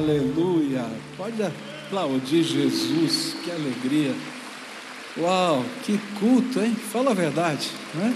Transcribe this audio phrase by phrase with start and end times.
[0.00, 0.86] Aleluia.
[1.14, 4.14] Pode aplaudir Jesus, que alegria.
[5.18, 6.74] Uau, que culto, hein?
[6.74, 8.14] Fala a verdade, né?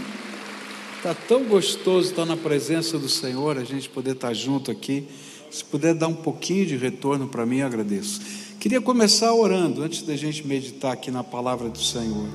[1.02, 5.06] Tá tão gostoso estar na presença do Senhor, a gente poder estar junto aqui.
[5.50, 8.22] Se puder dar um pouquinho de retorno para mim, eu agradeço.
[8.58, 12.28] Queria começar orando antes da gente meditar aqui na palavra do Senhor.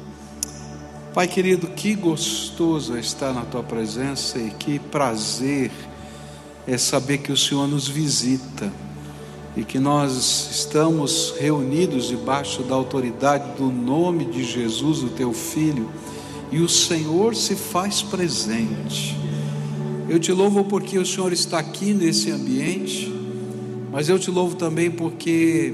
[1.11, 5.71] Pai querido, que gostoso é estar na tua presença e que prazer
[6.68, 8.72] é saber que o Senhor nos visita
[9.55, 15.90] e que nós estamos reunidos debaixo da autoridade do nome de Jesus, o teu filho,
[16.52, 19.17] e o Senhor se faz presente.
[20.07, 23.13] Eu te louvo porque o Senhor está aqui nesse ambiente,
[23.91, 25.73] mas eu te louvo também porque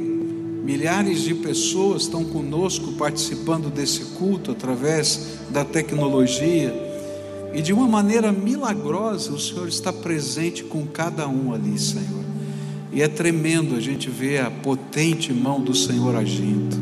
[0.63, 6.73] milhares de pessoas estão conosco participando desse culto através da tecnologia
[7.53, 12.25] e de uma maneira milagrosa o Senhor está presente com cada um ali, Senhor.
[12.95, 16.77] E é tremendo a gente ver a potente mão do Senhor agindo.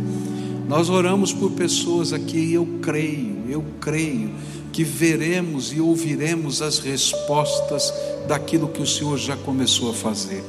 [0.67, 4.29] Nós oramos por pessoas aqui e eu creio, eu creio
[4.71, 7.91] que veremos e ouviremos as respostas
[8.27, 10.43] daquilo que o Senhor já começou a fazer.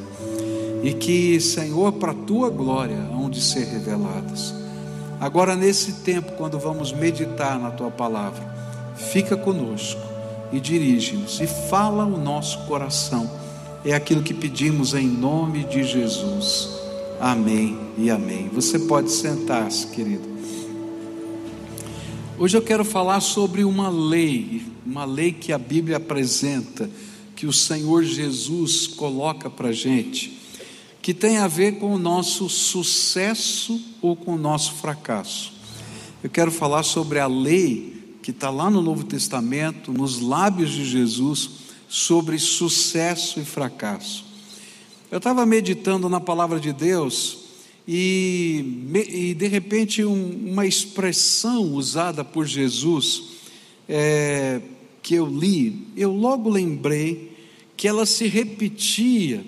[0.83, 4.55] E que, Senhor, para a tua glória, hão de ser reveladas.
[5.19, 8.45] Agora, nesse tempo, quando vamos meditar na tua palavra,
[8.97, 10.03] fica conosco
[10.53, 13.44] e dirige-nos e fala o nosso coração
[13.85, 16.71] é aquilo que pedimos em nome de Jesus.
[17.21, 18.49] Amém e amém.
[18.49, 20.35] Você pode sentar-se, querido.
[22.39, 26.91] Hoje eu quero falar sobre uma lei, uma lei que a Bíblia apresenta,
[27.37, 30.41] que o Senhor Jesus coloca para a gente,
[31.03, 35.53] que tem a ver com o nosso sucesso ou com o nosso fracasso.
[36.23, 40.87] Eu quero falar sobre a lei que está lá no Novo Testamento, nos lábios de
[40.87, 44.25] Jesus sobre sucesso e fracasso.
[45.11, 47.45] Eu estava meditando na palavra de Deus
[47.87, 53.25] e, e de repente, um, uma expressão usada por Jesus
[53.89, 54.61] é,
[55.03, 57.33] que eu li, eu logo lembrei
[57.77, 59.45] que ela se repetia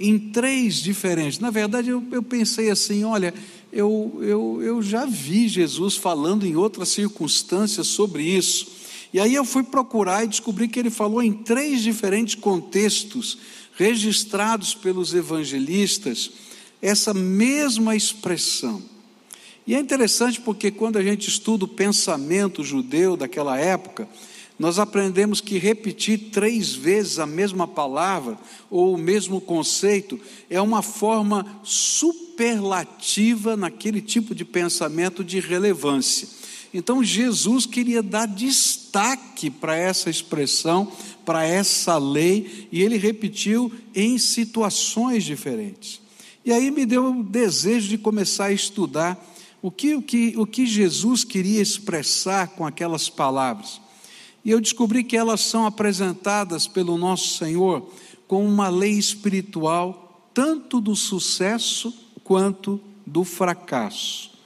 [0.00, 1.38] em três diferentes.
[1.38, 3.32] Na verdade, eu, eu pensei assim: olha,
[3.72, 8.77] eu, eu, eu já vi Jesus falando em outras circunstâncias sobre isso.
[9.12, 13.38] E aí eu fui procurar e descobri que ele falou em três diferentes contextos
[13.76, 16.30] registrados pelos evangelistas
[16.80, 18.82] essa mesma expressão.
[19.66, 24.08] E é interessante porque quando a gente estuda o pensamento judeu daquela época,
[24.58, 28.36] nós aprendemos que repetir três vezes a mesma palavra
[28.70, 30.18] ou o mesmo conceito
[30.50, 36.28] é uma forma superlativa naquele tipo de pensamento de relevância.
[36.72, 40.90] Então Jesus queria dar destaque para essa expressão,
[41.24, 46.00] para essa lei, e ele repetiu em situações diferentes.
[46.44, 49.18] E aí me deu o desejo de começar a estudar
[49.60, 53.80] o que, o que, o que Jesus queria expressar com aquelas palavras.
[54.44, 57.90] E eu descobri que elas são apresentadas pelo nosso Senhor
[58.26, 61.92] como uma lei espiritual, tanto do sucesso
[62.22, 64.37] quanto do fracasso.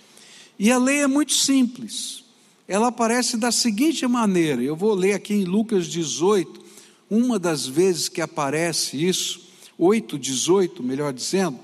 [0.62, 2.22] E a lei é muito simples.
[2.68, 6.62] Ela aparece da seguinte maneira: eu vou ler aqui em Lucas 18,
[7.10, 9.40] uma das vezes que aparece isso,
[9.76, 11.58] 8, 18, melhor dizendo,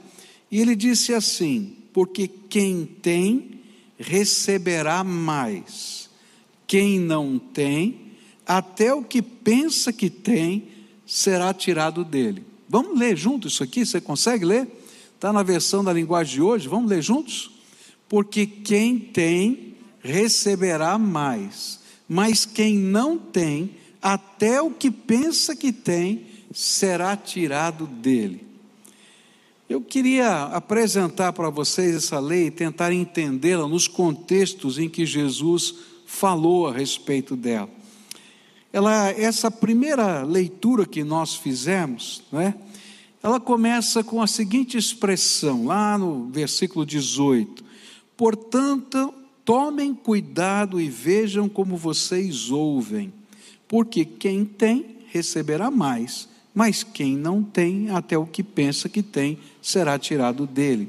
[0.50, 3.60] e ele disse assim: Porque quem tem,
[3.96, 6.10] receberá mais,
[6.66, 8.00] quem não tem,
[8.44, 10.66] até o que pensa que tem,
[11.06, 12.42] será tirado dele.
[12.68, 13.86] Vamos ler junto isso aqui?
[13.86, 14.66] Você consegue ler?
[15.14, 17.57] Está na versão da linguagem de hoje, vamos ler juntos?
[18.08, 23.70] Porque quem tem receberá mais, mas quem não tem,
[24.00, 28.46] até o que pensa que tem, será tirado dele.
[29.68, 35.74] Eu queria apresentar para vocês essa lei e tentar entendê-la nos contextos em que Jesus
[36.06, 37.68] falou a respeito dela.
[38.72, 42.54] Ela, essa primeira leitura que nós fizemos, né,
[43.22, 47.67] ela começa com a seguinte expressão, lá no versículo 18:
[48.18, 53.12] Portanto, tomem cuidado e vejam como vocês ouvem,
[53.68, 59.38] porque quem tem receberá mais, mas quem não tem, até o que pensa que tem,
[59.62, 60.88] será tirado dele.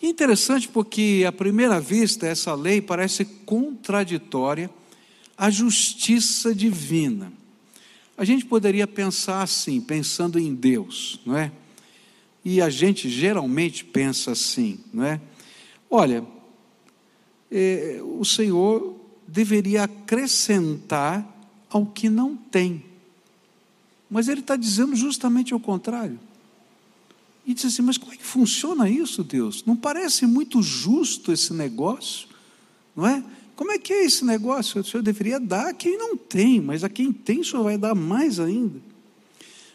[0.00, 4.70] Interessante porque, à primeira vista, essa lei parece contraditória
[5.36, 7.32] à justiça divina.
[8.16, 11.50] A gente poderia pensar assim, pensando em Deus, não é?
[12.44, 15.20] E a gente geralmente pensa assim, não é?
[15.90, 16.24] Olha,
[17.50, 18.94] é, o Senhor
[19.26, 21.26] deveria acrescentar
[21.70, 22.84] ao que não tem.
[24.10, 26.18] Mas ele está dizendo justamente o contrário.
[27.46, 29.64] E diz assim: Mas como é que funciona isso, Deus?
[29.64, 32.28] Não parece muito justo esse negócio,
[32.94, 33.24] não é?
[33.54, 34.80] Como é que é esse negócio?
[34.80, 37.76] O senhor deveria dar a quem não tem, mas a quem tem o senhor vai
[37.76, 38.80] dar mais ainda.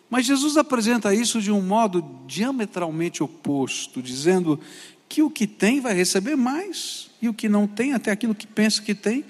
[0.10, 4.60] Mas Jesus apresenta isso de um modo diametralmente oposto, dizendo
[5.08, 8.48] que o que tem vai receber mais, e o que não tem, até aquilo que
[8.48, 9.24] pensa que tem,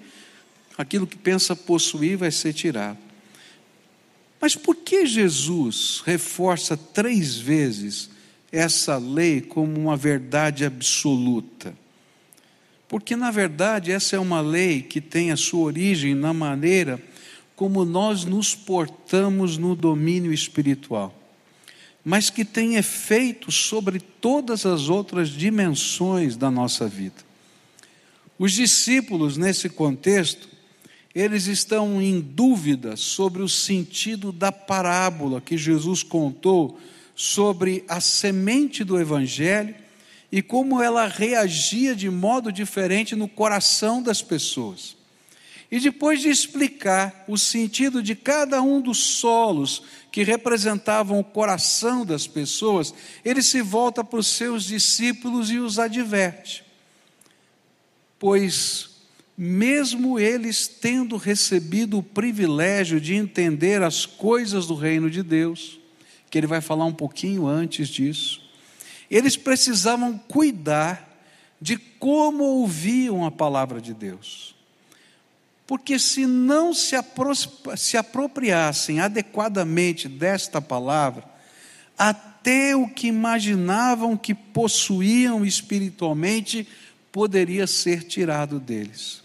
[0.78, 2.98] aquilo que pensa possuir vai ser tirado.
[4.40, 8.10] Mas por que Jesus reforça três vezes
[8.52, 11.74] essa lei como uma verdade absoluta?
[12.88, 17.02] Porque, na verdade, essa é uma lei que tem a sua origem na maneira
[17.56, 21.18] como nós nos portamos no domínio espiritual,
[22.04, 27.16] mas que tem efeito sobre todas as outras dimensões da nossa vida.
[28.38, 30.50] Os discípulos, nesse contexto,
[31.16, 36.80] eles estão em dúvida sobre o sentido da parábola que Jesus contou
[37.16, 39.76] sobre a semente do Evangelho
[40.32, 44.98] e como ela reagia de modo diferente no coração das pessoas.
[45.74, 49.82] E depois de explicar o sentido de cada um dos solos
[50.12, 52.94] que representavam o coração das pessoas,
[53.26, 56.64] ele se volta para os seus discípulos e os adverte.
[58.20, 58.92] Pois,
[59.36, 65.80] mesmo eles tendo recebido o privilégio de entender as coisas do reino de Deus,
[66.30, 68.44] que ele vai falar um pouquinho antes disso.
[69.10, 71.20] Eles precisavam cuidar
[71.60, 74.53] de como ouviam a palavra de Deus.
[75.66, 76.96] Porque se não se,
[77.78, 81.24] se apropriassem adequadamente desta palavra,
[81.98, 86.68] até o que imaginavam que possuíam espiritualmente
[87.12, 89.24] poderia ser tirado deles.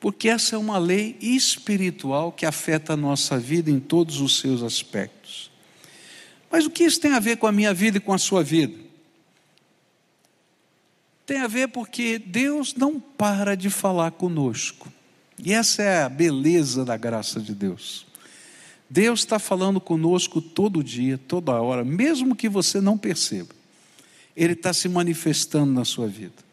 [0.00, 4.62] Porque essa é uma lei espiritual que afeta a nossa vida em todos os seus
[4.62, 5.50] aspectos.
[6.50, 8.42] Mas o que isso tem a ver com a minha vida e com a sua
[8.42, 8.74] vida?
[11.26, 14.90] Tem a ver porque Deus não para de falar conosco.
[15.44, 18.06] E essa é a beleza da graça de Deus.
[18.90, 23.54] Deus está falando conosco todo dia, toda hora, mesmo que você não perceba.
[24.36, 26.48] Ele está se manifestando na sua vida.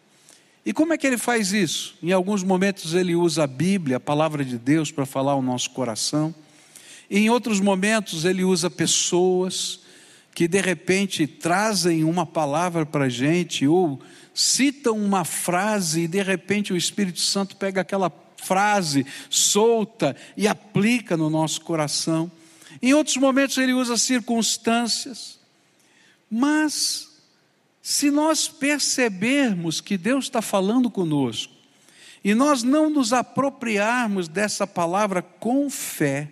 [0.65, 1.95] E como é que ele faz isso?
[2.01, 5.69] Em alguns momentos ele usa a Bíblia, a palavra de Deus, para falar ao nosso
[5.69, 6.33] coração.
[7.09, 9.81] E em outros momentos ele usa pessoas,
[10.33, 14.01] que de repente trazem uma palavra para a gente, ou
[14.33, 21.15] citam uma frase e de repente o Espírito Santo pega aquela frase solta e aplica
[21.15, 22.31] no nosso coração.
[22.81, 25.39] Em outros momentos ele usa circunstâncias.
[26.29, 27.09] Mas,
[27.81, 31.53] se nós percebermos que Deus está falando conosco,
[32.23, 36.31] e nós não nos apropriarmos dessa palavra com fé,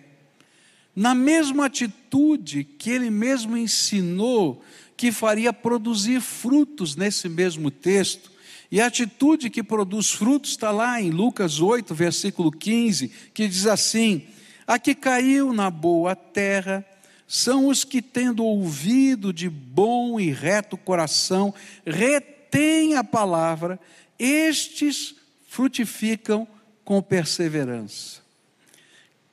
[0.94, 4.62] na mesma atitude que ele mesmo ensinou
[4.96, 8.30] que faria produzir frutos nesse mesmo texto.
[8.74, 13.68] E a atitude que produz frutos está lá em Lucas 8, versículo 15, que diz
[13.68, 14.26] assim:
[14.66, 16.84] A que caiu na boa terra
[17.24, 21.54] são os que, tendo ouvido de bom e reto coração,
[21.86, 23.78] retêm a palavra,
[24.18, 25.14] estes
[25.46, 26.44] frutificam
[26.84, 28.22] com perseverança.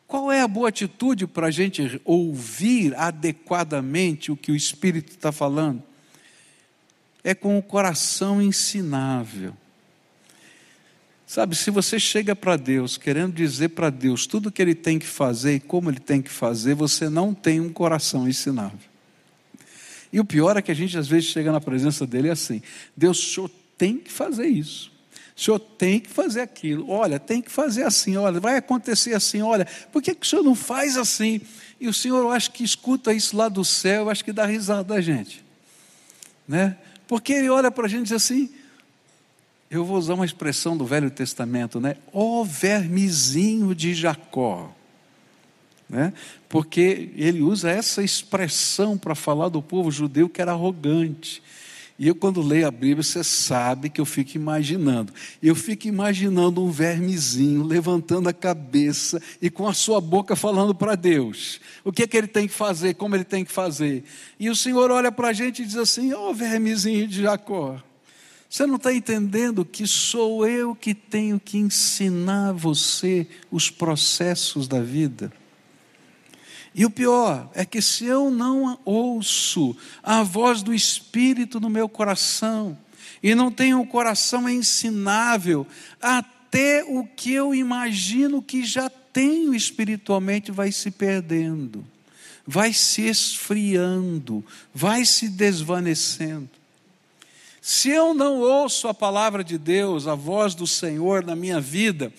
[0.05, 5.31] Qual é a boa atitude para a gente ouvir adequadamente o que o Espírito está
[5.31, 5.81] falando?
[7.23, 9.55] É com o coração ensinável.
[11.25, 14.99] Sabe, se você chega para Deus querendo dizer para Deus tudo o que Ele tem
[14.99, 18.91] que fazer e como Ele tem que fazer, você não tem um coração ensinável.
[20.11, 22.61] E o pior é que a gente às vezes chega na presença dele assim:
[22.97, 24.91] Deus, o senhor tem que fazer isso.
[25.35, 26.89] O senhor tem que fazer aquilo.
[26.89, 28.17] Olha, tem que fazer assim.
[28.17, 29.41] Olha, vai acontecer assim.
[29.41, 31.41] Olha, por que, que o senhor não faz assim?
[31.79, 34.45] E o senhor, eu acho que escuta isso lá do céu, eu acho que dá
[34.45, 35.43] risada da gente.
[36.47, 36.77] Né?
[37.11, 38.49] Porque ele olha para a gente e diz assim:
[39.69, 41.97] eu vou usar uma expressão do Velho Testamento, né?
[42.13, 44.73] Ó vermezinho de Jacó.
[45.89, 46.13] Né?
[46.47, 51.43] Porque ele usa essa expressão para falar do povo judeu que era arrogante.
[52.01, 55.13] E eu, quando leio a Bíblia, você sabe que eu fico imaginando.
[55.39, 60.95] Eu fico imaginando um vermezinho levantando a cabeça e com a sua boca falando para
[60.95, 61.61] Deus.
[61.83, 64.03] O que é que ele tem que fazer, como ele tem que fazer.
[64.39, 67.79] E o Senhor olha para a gente e diz assim: Ó, oh, vermezinho de Jacó.
[68.49, 74.81] Você não está entendendo que sou eu que tenho que ensinar você os processos da
[74.81, 75.31] vida?
[76.73, 81.89] E o pior é que se eu não ouço a voz do Espírito no meu
[81.89, 82.77] coração,
[83.21, 85.67] e não tenho um coração ensinável,
[86.01, 91.85] até o que eu imagino que já tenho espiritualmente vai se perdendo,
[92.47, 96.49] vai se esfriando, vai se desvanecendo.
[97.61, 102.11] Se eu não ouço a palavra de Deus, a voz do Senhor na minha vida,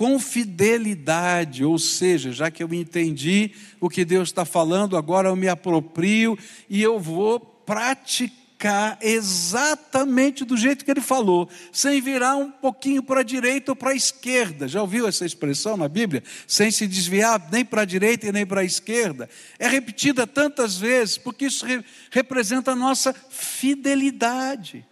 [0.00, 5.36] com fidelidade, ou seja, já que eu entendi o que Deus está falando, agora eu
[5.36, 6.38] me aproprio
[6.70, 13.20] e eu vou praticar exatamente do jeito que ele falou, sem virar um pouquinho para
[13.20, 14.66] a direita ou para a esquerda.
[14.66, 16.24] Já ouviu essa expressão na Bíblia?
[16.46, 19.28] Sem se desviar nem para a direita e nem para a esquerda.
[19.58, 24.82] É repetida tantas vezes, porque isso re representa a nossa fidelidade.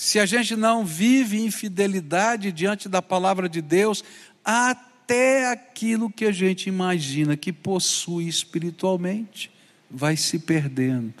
[0.00, 4.02] Se a gente não vive em fidelidade diante da palavra de Deus,
[4.42, 9.50] até aquilo que a gente imagina que possui espiritualmente
[9.90, 11.12] vai se perdendo.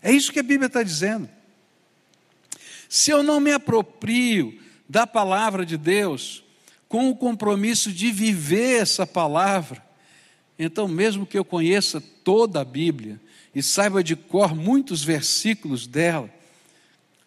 [0.00, 1.28] É isso que a Bíblia está dizendo.
[2.88, 4.56] Se eu não me aproprio
[4.88, 6.44] da palavra de Deus,
[6.88, 9.84] com o compromisso de viver essa palavra,
[10.56, 13.20] então, mesmo que eu conheça toda a Bíblia
[13.52, 16.30] e saiba de cor muitos versículos dela,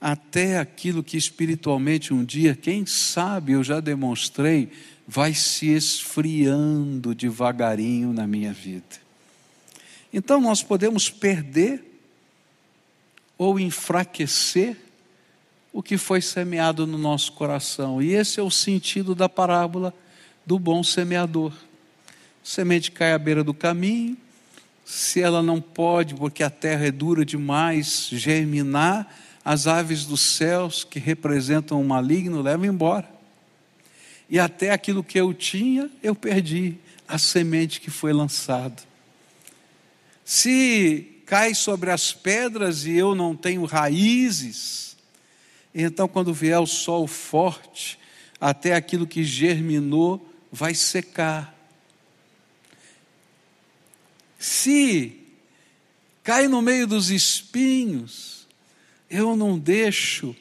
[0.05, 4.69] até aquilo que espiritualmente um dia, quem sabe eu já demonstrei,
[5.07, 8.97] vai se esfriando devagarinho na minha vida.
[10.11, 11.81] Então nós podemos perder
[13.37, 14.75] ou enfraquecer
[15.71, 18.01] o que foi semeado no nosso coração.
[18.01, 19.93] E esse é o sentido da parábola
[20.45, 21.53] do bom semeador.
[22.43, 24.17] semente cai à beira do caminho,
[24.83, 29.07] se ela não pode, porque a terra é dura demais, germinar,
[29.43, 33.09] as aves dos céus que representam o maligno levam embora.
[34.29, 38.81] E até aquilo que eu tinha, eu perdi, a semente que foi lançada.
[40.23, 44.95] Se cai sobre as pedras e eu não tenho raízes,
[45.75, 47.99] então quando vier o sol forte,
[48.39, 51.53] até aquilo que germinou vai secar.
[54.39, 55.19] Se
[56.23, 58.32] cai no meio dos espinhos,
[59.13, 60.35] eu não deixo,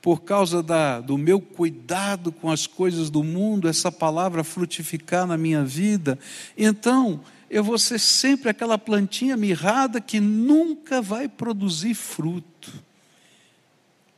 [0.00, 5.36] por causa da, do meu cuidado com as coisas do mundo, essa palavra frutificar na
[5.36, 6.18] minha vida,
[6.56, 12.72] então eu vou ser sempre aquela plantinha mirrada que nunca vai produzir fruto.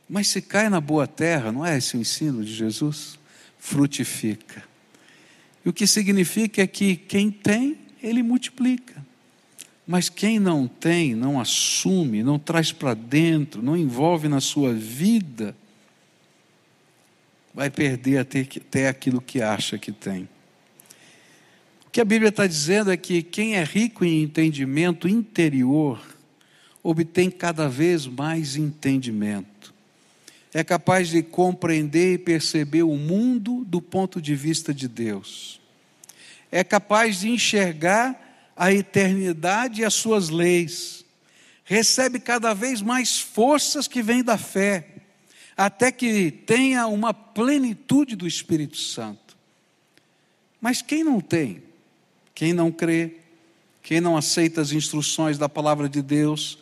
[0.09, 3.19] Mas se cai na boa terra, não é esse o ensino de Jesus?
[3.59, 4.63] Frutifica.
[5.65, 9.05] E o que significa é que quem tem, ele multiplica.
[9.87, 15.55] Mas quem não tem, não assume, não traz para dentro, não envolve na sua vida,
[17.53, 20.27] vai perder até, até aquilo que acha que tem.
[21.85, 25.99] O que a Bíblia está dizendo é que quem é rico em entendimento interior
[26.83, 29.73] obtém cada vez mais entendimento.
[30.53, 35.61] É capaz de compreender e perceber o mundo do ponto de vista de Deus.
[36.51, 38.26] É capaz de enxergar
[38.57, 41.05] a eternidade e as suas leis,
[41.63, 44.87] recebe cada vez mais forças que vêm da fé,
[45.55, 49.37] até que tenha uma plenitude do Espírito Santo.
[50.59, 51.61] Mas quem não tem,
[52.33, 53.17] quem não crê,
[53.83, 56.57] quem não aceita as instruções da palavra de Deus,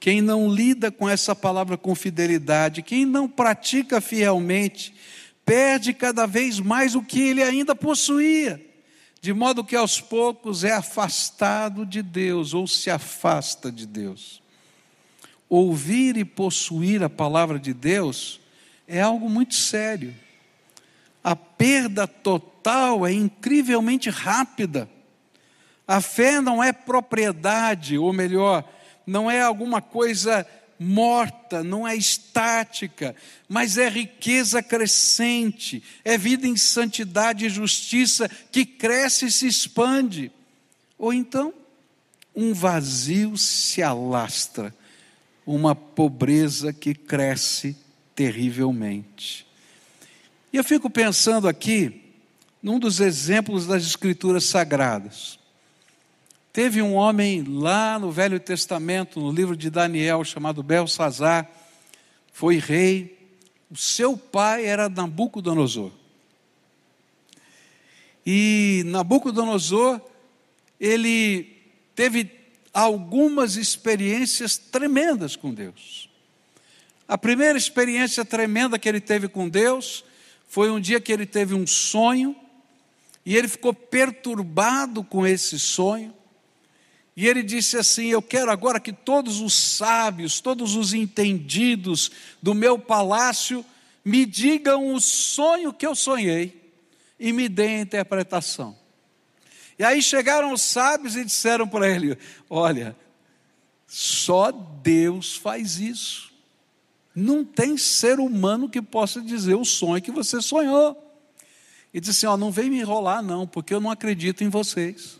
[0.00, 4.94] quem não lida com essa palavra com fidelidade, quem não pratica fielmente,
[5.44, 8.65] perde cada vez mais o que ele ainda possuía
[9.26, 14.40] de modo que aos poucos é afastado de Deus ou se afasta de Deus.
[15.48, 18.40] Ouvir e possuir a palavra de Deus
[18.86, 20.14] é algo muito sério.
[21.24, 24.88] A perda total é incrivelmente rápida.
[25.88, 28.62] A fé não é propriedade, ou melhor,
[29.04, 30.46] não é alguma coisa
[30.78, 33.14] morta, não é estática,
[33.48, 40.30] mas é riqueza crescente, é vida em santidade e justiça que cresce e se expande.
[40.98, 41.52] Ou então,
[42.34, 44.74] um vazio se alastra,
[45.46, 47.76] uma pobreza que cresce
[48.14, 49.46] terrivelmente.
[50.52, 52.02] E eu fico pensando aqui
[52.62, 55.38] num dos exemplos das Escrituras Sagradas.
[56.56, 61.46] Teve um homem lá no Velho Testamento, no livro de Daniel, chamado Belsazar,
[62.32, 63.30] foi rei.
[63.70, 65.92] O seu pai era Nabucodonosor.
[68.24, 70.00] E Nabucodonosor,
[70.80, 71.62] ele
[71.94, 72.30] teve
[72.72, 76.08] algumas experiências tremendas com Deus.
[77.06, 80.06] A primeira experiência tremenda que ele teve com Deus
[80.48, 82.34] foi um dia que ele teve um sonho
[83.26, 86.15] e ele ficou perturbado com esse sonho.
[87.16, 92.10] E ele disse assim: Eu quero agora que todos os sábios, todos os entendidos
[92.42, 93.64] do meu palácio
[94.04, 96.70] me digam o sonho que eu sonhei
[97.18, 98.76] e me deem a interpretação.
[99.78, 102.18] E aí chegaram os sábios e disseram para ele:
[102.50, 102.94] Olha,
[103.86, 106.30] só Deus faz isso.
[107.14, 111.02] Não tem ser humano que possa dizer o sonho que você sonhou.
[111.94, 115.18] E disse assim: Ó, não vem me enrolar, não, porque eu não acredito em vocês.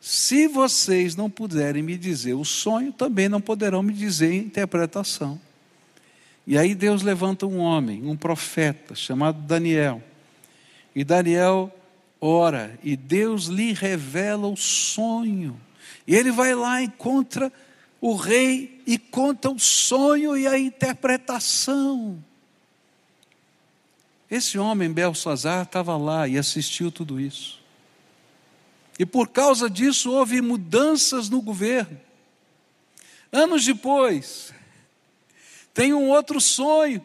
[0.00, 5.40] Se vocês não puderem me dizer o sonho, também não poderão me dizer a interpretação.
[6.46, 10.02] E aí Deus levanta um homem, um profeta, chamado Daniel.
[10.94, 11.74] E Daniel
[12.20, 15.60] ora, e Deus lhe revela o sonho.
[16.06, 17.52] E ele vai lá, encontra
[18.00, 22.22] o rei e conta o sonho e a interpretação.
[24.30, 27.57] Esse homem, Belsazar, estava lá e assistiu tudo isso.
[28.98, 32.00] E por causa disso houve mudanças no governo.
[33.30, 34.52] Anos depois,
[35.74, 37.04] tem um outro sonho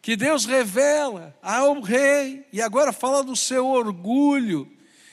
[0.00, 4.70] que Deus revela ao rei, e agora fala do seu orgulho,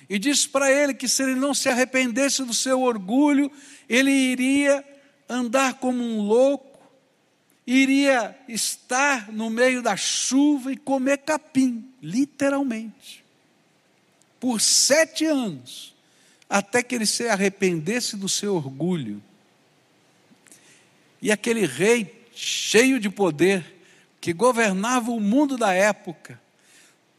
[0.10, 3.52] e diz para ele que se ele não se arrependesse do seu orgulho,
[3.90, 4.86] ele iria
[5.28, 6.80] andar como um louco,
[7.68, 13.25] iria estar no meio da chuva e comer capim, literalmente,
[14.46, 15.92] por sete anos,
[16.48, 19.20] até que ele se arrependesse do seu orgulho.
[21.20, 23.66] E aquele rei cheio de poder,
[24.22, 26.40] que governava o mundo da época,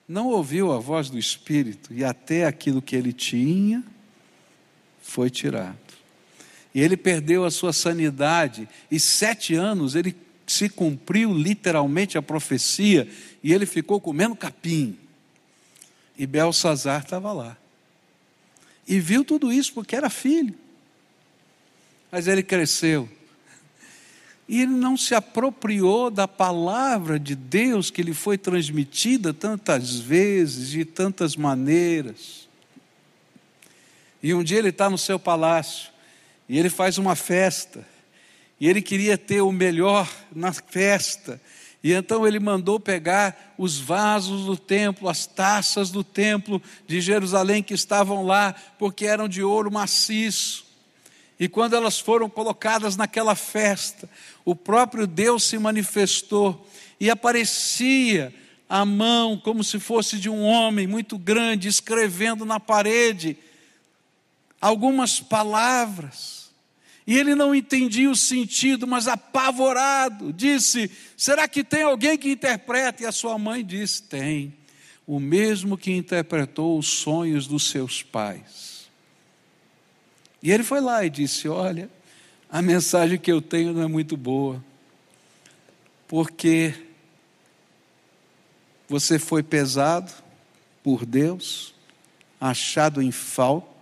[0.07, 3.83] não ouviu a voz do Espírito e até aquilo que ele tinha
[5.03, 5.77] foi tirado.
[6.73, 10.15] E ele perdeu a sua sanidade, e sete anos ele
[10.47, 13.11] se cumpriu literalmente a profecia,
[13.43, 14.97] e ele ficou comendo capim.
[16.19, 17.57] E Belsazar estava lá.
[18.87, 20.55] E viu tudo isso porque era filho.
[22.11, 23.09] Mas ele cresceu.
[24.49, 30.71] E ele não se apropriou da palavra de Deus que lhe foi transmitida tantas vezes,
[30.71, 32.47] de tantas maneiras.
[34.23, 35.91] E um dia ele está no seu palácio,
[36.49, 37.87] e ele faz uma festa,
[38.61, 41.41] e ele queria ter o melhor na festa,
[41.87, 47.63] e então ele mandou pegar os vasos do templo, as taças do templo de Jerusalém
[47.63, 50.67] que estavam lá, porque eram de ouro maciço.
[51.39, 54.11] E quando elas foram colocadas naquela festa,
[54.45, 56.69] o próprio Deus se manifestou
[56.99, 58.35] e aparecia
[58.69, 63.39] a mão como se fosse de um homem muito grande, escrevendo na parede
[64.61, 66.46] algumas palavras.
[67.07, 73.05] E ele não entendia o sentido, mas apavorado, disse: Será que tem alguém que interprete?
[73.05, 74.53] E a sua mãe disse: Tem,
[75.07, 78.89] o mesmo que interpretou os sonhos dos seus pais.
[80.43, 81.89] E ele foi lá e disse: Olha,
[82.51, 84.63] a mensagem que eu tenho não é muito boa,
[86.09, 86.75] porque
[88.89, 90.13] você foi pesado
[90.83, 91.75] por Deus,
[92.41, 93.76] achado em falta,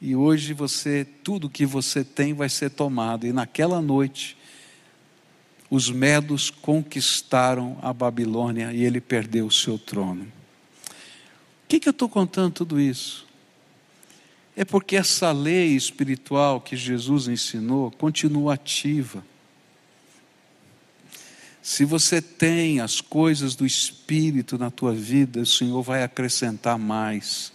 [0.00, 3.26] e hoje você, tudo que você tem vai ser tomado.
[3.26, 4.36] E naquela noite,
[5.68, 10.22] os medos conquistaram a Babilônia e ele perdeu o seu trono.
[10.24, 13.26] O que, que eu estou contando tudo isso?
[14.56, 19.24] É porque essa lei espiritual que Jesus ensinou continua ativa.
[21.60, 27.52] Se você tem as coisas do Espírito na tua vida, o Senhor vai acrescentar mais.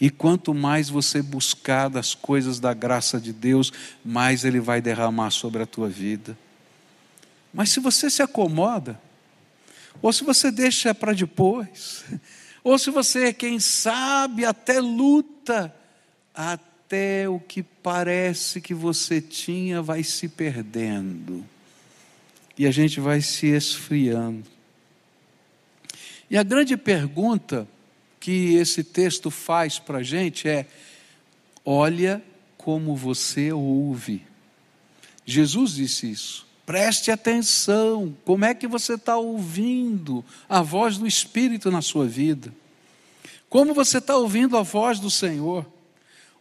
[0.00, 3.70] E quanto mais você buscar das coisas da graça de Deus,
[4.02, 6.36] mais Ele vai derramar sobre a tua vida.
[7.52, 8.98] Mas se você se acomoda,
[10.00, 12.04] ou se você deixa para depois,
[12.64, 15.74] ou se você, quem sabe, até luta,
[16.34, 21.44] até o que parece que você tinha vai se perdendo,
[22.56, 24.48] e a gente vai se esfriando.
[26.30, 27.68] E a grande pergunta
[28.20, 30.66] que esse texto faz para a gente é:
[31.64, 32.22] olha
[32.58, 34.22] como você ouve.
[35.24, 36.46] Jesus disse isso.
[36.66, 42.54] Preste atenção, como é que você está ouvindo a voz do Espírito na sua vida?
[43.48, 45.66] Como você está ouvindo a voz do Senhor?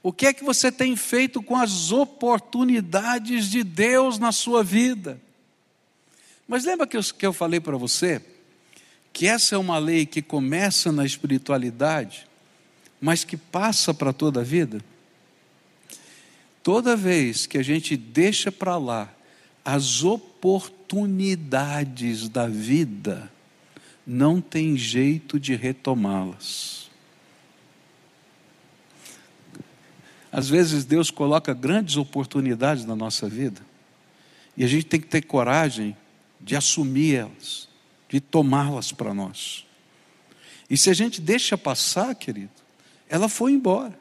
[0.04, 5.20] O que é que você tem feito com as oportunidades de Deus na sua vida?
[6.48, 8.22] Mas lembra que eu, que eu falei para você?
[9.14, 12.28] Que essa é uma lei que começa na espiritualidade,
[13.02, 14.84] mas que passa para toda a vida?
[16.62, 19.10] Toda vez que a gente deixa para lá
[19.64, 23.32] as oportunidades da vida,
[24.06, 26.90] não tem jeito de retomá-las.
[30.32, 33.62] Às vezes Deus coloca grandes oportunidades na nossa vida,
[34.56, 35.98] e a gente tem que ter coragem
[36.40, 37.69] de assumir elas
[38.10, 39.66] de tomá-las para nós.
[40.70, 42.52] E se a gente deixa passar, querido,
[43.08, 43.98] ela foi embora.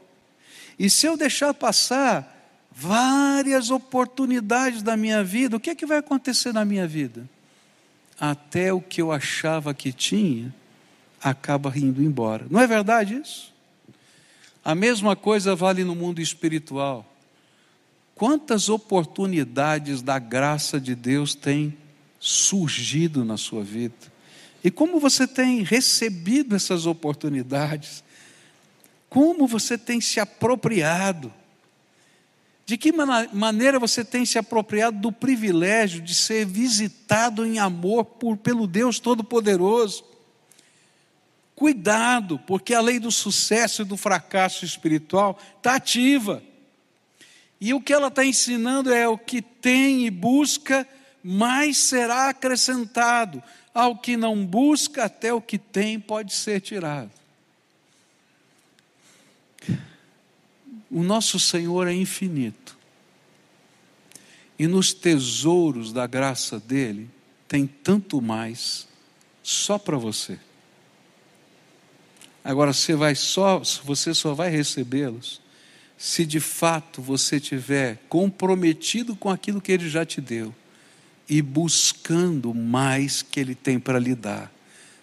[0.79, 2.35] E se eu deixar passar
[2.71, 7.29] várias oportunidades da minha vida, o que é que vai acontecer na minha vida?
[8.18, 10.55] Até o que eu achava que tinha
[11.21, 12.47] acaba indo embora.
[12.51, 13.53] Não é verdade isso?
[14.64, 17.05] A mesma coisa vale no mundo espiritual.
[18.14, 21.77] Quantas oportunidades da graça de Deus têm
[22.19, 23.95] surgido na sua vida?
[24.63, 28.03] E como você tem recebido essas oportunidades?
[29.09, 31.33] Como você tem se apropriado?
[32.67, 38.37] De que maneira você tem se apropriado do privilégio de ser visitado em amor por,
[38.37, 40.05] pelo Deus Todo-Poderoso?
[41.55, 46.43] Cuidado, porque a lei do sucesso e do fracasso espiritual está ativa.
[47.61, 50.87] E o que ela está ensinando é o que tem e busca,
[51.31, 53.43] mais será acrescentado.
[53.75, 57.11] Ao que não busca, até o que tem pode ser tirado.
[60.91, 62.79] O nosso Senhor é infinito.
[64.59, 67.11] E nos tesouros da graça dele
[67.47, 68.88] tem tanto mais
[69.43, 70.41] só para você.
[72.43, 75.43] Agora você vai só, você só vai recebê-los
[75.99, 80.55] se de fato você tiver comprometido com aquilo que ele já te deu
[81.29, 84.53] e buscando mais que ele tem para lhe dar.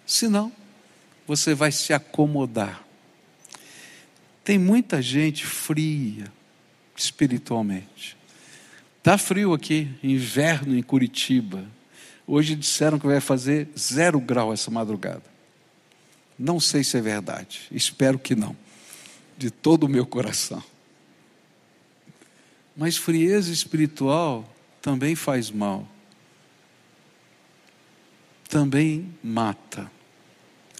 [0.04, 0.52] Senão,
[1.26, 2.84] você vai se acomodar.
[4.44, 6.32] Tem muita gente fria
[6.96, 8.16] espiritualmente.
[8.98, 11.64] Está frio aqui, inverno em Curitiba.
[12.26, 15.22] Hoje disseram que vai fazer zero grau essa madrugada.
[16.38, 18.54] Não sei se é verdade, espero que não,
[19.38, 20.62] de todo o meu coração.
[22.76, 24.44] Mas frieza espiritual
[24.82, 25.88] também faz mal,
[28.56, 29.92] também mata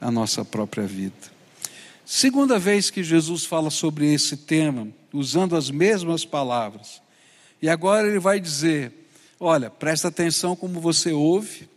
[0.00, 1.12] a nossa própria vida.
[2.06, 7.02] Segunda vez que Jesus fala sobre esse tema, usando as mesmas palavras.
[7.60, 11.68] E agora ele vai dizer: olha, presta atenção como você ouve,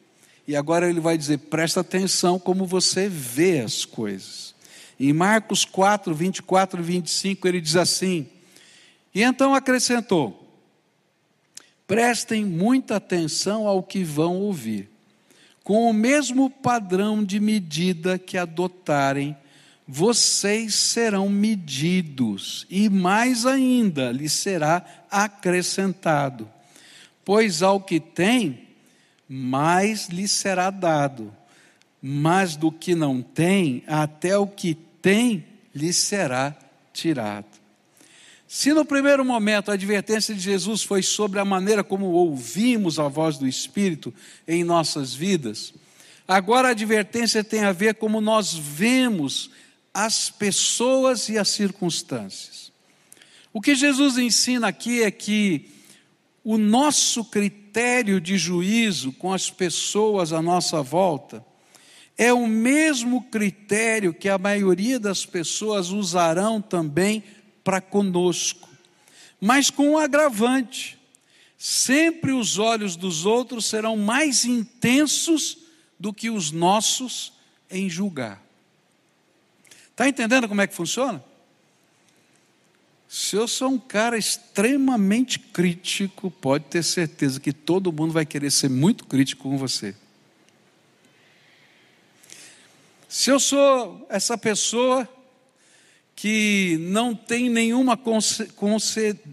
[0.48, 4.56] e agora ele vai dizer: presta atenção como você vê as coisas.
[4.98, 8.26] Em Marcos 4, 24 e 25, ele diz assim:
[9.14, 10.48] e então acrescentou:
[11.86, 14.90] prestem muita atenção ao que vão ouvir.
[15.70, 19.38] Com o mesmo padrão de medida que adotarem,
[19.88, 26.50] vocês serão medidos, e mais ainda lhes será acrescentado.
[27.24, 28.68] Pois ao que tem,
[29.30, 31.32] mais lhes será dado,
[32.02, 36.58] mas do que não tem, até o que tem lhe será
[36.92, 37.59] tirado.
[38.52, 43.08] Se no primeiro momento a advertência de Jesus foi sobre a maneira como ouvimos a
[43.08, 44.12] voz do Espírito
[44.48, 45.72] em nossas vidas,
[46.28, 49.52] agora a advertência tem a ver como nós vemos
[49.94, 52.72] as pessoas e as circunstâncias.
[53.54, 55.70] O que Jesus ensina aqui é que
[56.44, 61.46] o nosso critério de juízo com as pessoas à nossa volta
[62.18, 67.24] é o mesmo critério que a maioria das pessoas usarão também
[67.70, 68.68] para conosco,
[69.40, 70.98] mas com um agravante:
[71.56, 75.60] sempre os olhos dos outros serão mais intensos
[76.00, 77.32] do que os nossos
[77.70, 78.44] em julgar.
[79.92, 81.24] Está entendendo como é que funciona?
[83.08, 88.50] Se eu sou um cara extremamente crítico, pode ter certeza que todo mundo vai querer
[88.50, 89.96] ser muito crítico com você.
[93.08, 95.08] Se eu sou essa pessoa
[96.22, 97.98] que não tem nenhuma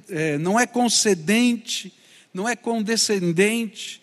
[0.08, 1.92] é, não é concedente,
[2.32, 4.00] não é condescendente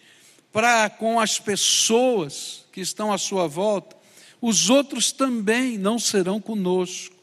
[0.52, 3.96] para com as pessoas que estão à sua volta,
[4.42, 7.16] os outros também não serão conosco.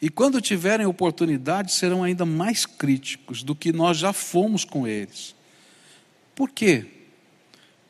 [0.00, 5.36] E quando tiverem oportunidade, serão ainda mais críticos do que nós já fomos com eles.
[6.34, 6.84] Por quê?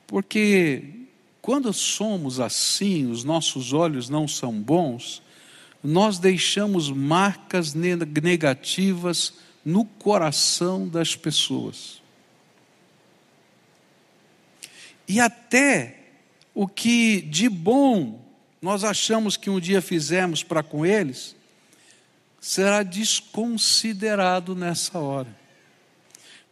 [0.06, 1.01] Porque
[1.42, 5.20] quando somos assim, os nossos olhos não são bons,
[5.82, 12.00] nós deixamos marcas negativas no coração das pessoas.
[15.08, 15.98] E até
[16.54, 18.24] o que de bom
[18.60, 21.34] nós achamos que um dia fizemos para com eles,
[22.40, 25.36] será desconsiderado nessa hora.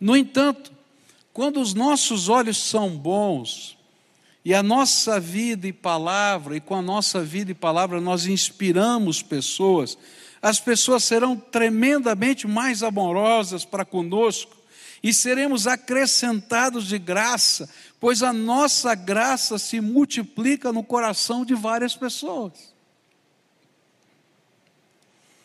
[0.00, 0.72] No entanto,
[1.32, 3.78] quando os nossos olhos são bons,
[4.44, 9.22] e a nossa vida e palavra, e com a nossa vida e palavra nós inspiramos
[9.22, 9.98] pessoas,
[10.40, 14.56] as pessoas serão tremendamente mais amorosas para conosco
[15.02, 21.94] e seremos acrescentados de graça, pois a nossa graça se multiplica no coração de várias
[21.94, 22.52] pessoas.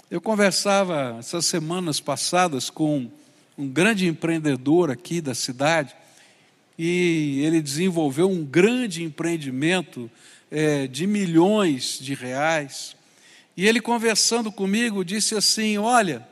[0.10, 3.10] Eu conversava essas semanas passadas com
[3.58, 5.96] um grande empreendedor aqui da cidade
[6.78, 10.10] e ele desenvolveu um grande empreendimento
[10.52, 12.96] é, de milhões de reais.
[13.56, 16.28] E ele conversando comigo disse assim: Olha,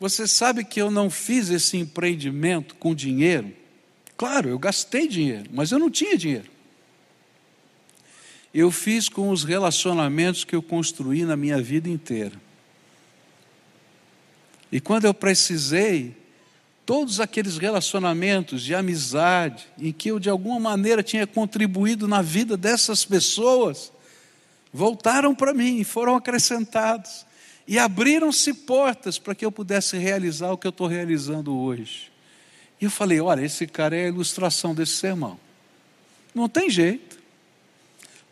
[0.00, 3.52] você sabe que eu não fiz esse empreendimento com dinheiro?
[4.16, 6.50] Claro, eu gastei dinheiro, mas eu não tinha dinheiro.
[8.52, 12.40] Eu fiz com os relacionamentos que eu construí na minha vida inteira.
[14.70, 16.16] E quando eu precisei,
[16.86, 22.56] todos aqueles relacionamentos de amizade, em que eu de alguma maneira tinha contribuído na vida
[22.56, 23.90] dessas pessoas,
[24.72, 27.26] voltaram para mim foram acrescentados.
[27.66, 32.12] E abriram-se portas para que eu pudesse realizar o que eu estou realizando hoje.
[32.78, 35.40] E eu falei: olha, esse cara é a ilustração desse sermão.
[36.34, 37.18] Não tem jeito.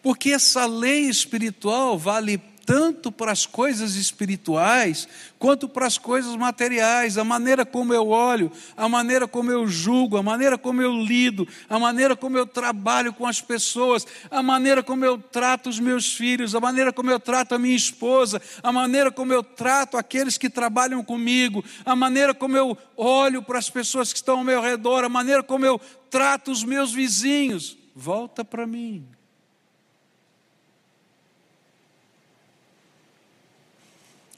[0.02, 7.18] Porque essa lei espiritual vale tanto para as coisas espirituais, quanto para as coisas materiais,
[7.18, 11.46] a maneira como eu olho, a maneira como eu julgo, a maneira como eu lido,
[11.68, 16.12] a maneira como eu trabalho com as pessoas, a maneira como eu trato os meus
[16.12, 20.38] filhos, a maneira como eu trato a minha esposa, a maneira como eu trato aqueles
[20.38, 24.61] que trabalham comigo, a maneira como eu olho para as pessoas que estão ao meu
[24.61, 27.77] redor, a maneira como eu trato os meus vizinhos.
[27.94, 29.07] Volta para mim.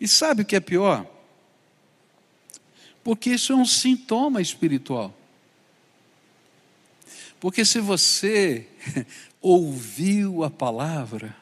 [0.05, 1.07] E sabe o que é pior?
[3.03, 5.17] Porque isso é um sintoma espiritual.
[7.41, 8.69] Porque se você
[9.41, 11.35] ouviu a palavra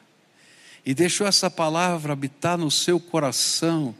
[0.85, 3.93] e deixou essa palavra habitar no seu coração,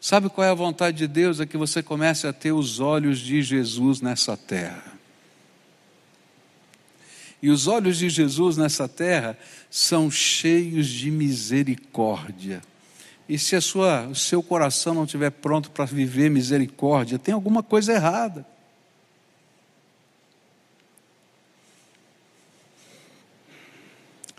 [0.00, 1.40] sabe qual é a vontade de Deus?
[1.40, 4.96] É que você comece a ter os olhos de Jesus nessa terra.
[7.42, 9.36] E os olhos de Jesus nessa terra
[9.68, 12.62] são cheios de misericórdia.
[13.28, 17.92] E se sua, o seu coração não estiver pronto para viver misericórdia, tem alguma coisa
[17.92, 18.46] errada.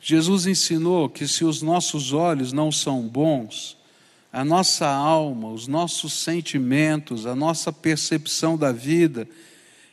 [0.01, 3.77] Jesus ensinou que se os nossos olhos não são bons,
[4.31, 9.27] a nossa alma, os nossos sentimentos, a nossa percepção da vida,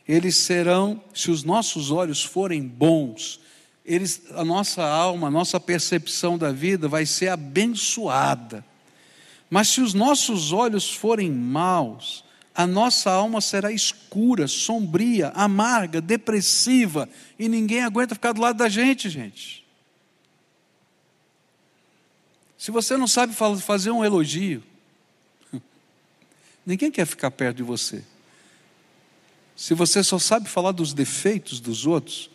[0.07, 3.41] eles serão, se os nossos olhos forem bons,
[3.85, 8.63] eles, a nossa alma, a nossa percepção da vida vai ser abençoada.
[9.49, 17.09] Mas se os nossos olhos forem maus, a nossa alma será escura, sombria, amarga, depressiva,
[17.37, 19.65] e ninguém aguenta ficar do lado da gente, gente.
[22.57, 24.63] Se você não sabe fazer um elogio,
[26.65, 28.03] ninguém quer ficar perto de você.
[29.55, 32.29] Se você só sabe falar dos defeitos dos outros,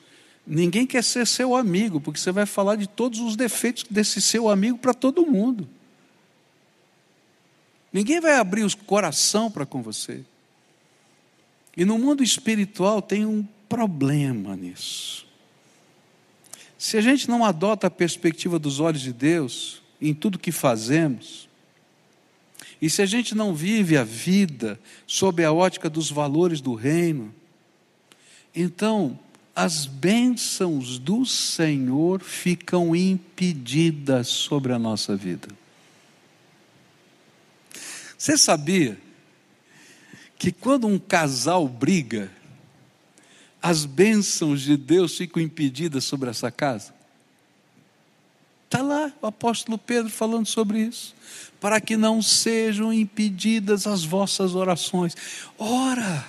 [0.46, 4.48] ninguém quer ser seu amigo, porque você vai falar de todos os defeitos desse seu
[4.48, 5.68] amigo para todo mundo.
[7.92, 10.24] Ninguém vai abrir o coração para com você.
[11.76, 15.26] E no mundo espiritual tem um problema nisso.
[16.78, 21.48] Se a gente não adota a perspectiva dos olhos de Deus em tudo que fazemos,
[22.80, 27.34] e se a gente não vive a vida sob a ótica dos valores do reino,
[28.54, 29.18] então
[29.54, 35.59] as bênçãos do Senhor ficam impedidas sobre a nossa vida.
[38.20, 39.00] Você sabia
[40.38, 42.30] que quando um casal briga,
[43.62, 46.94] as bênçãos de Deus ficam impedidas sobre essa casa?
[48.66, 51.14] Está lá o apóstolo Pedro falando sobre isso.
[51.58, 55.16] Para que não sejam impedidas as vossas orações.
[55.58, 56.28] Ora,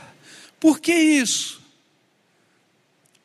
[0.62, 1.62] por que isso?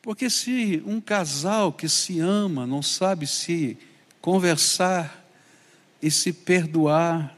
[0.01, 3.77] Porque se um casal que se ama não sabe se
[4.19, 5.25] conversar
[6.01, 7.36] e se perdoar,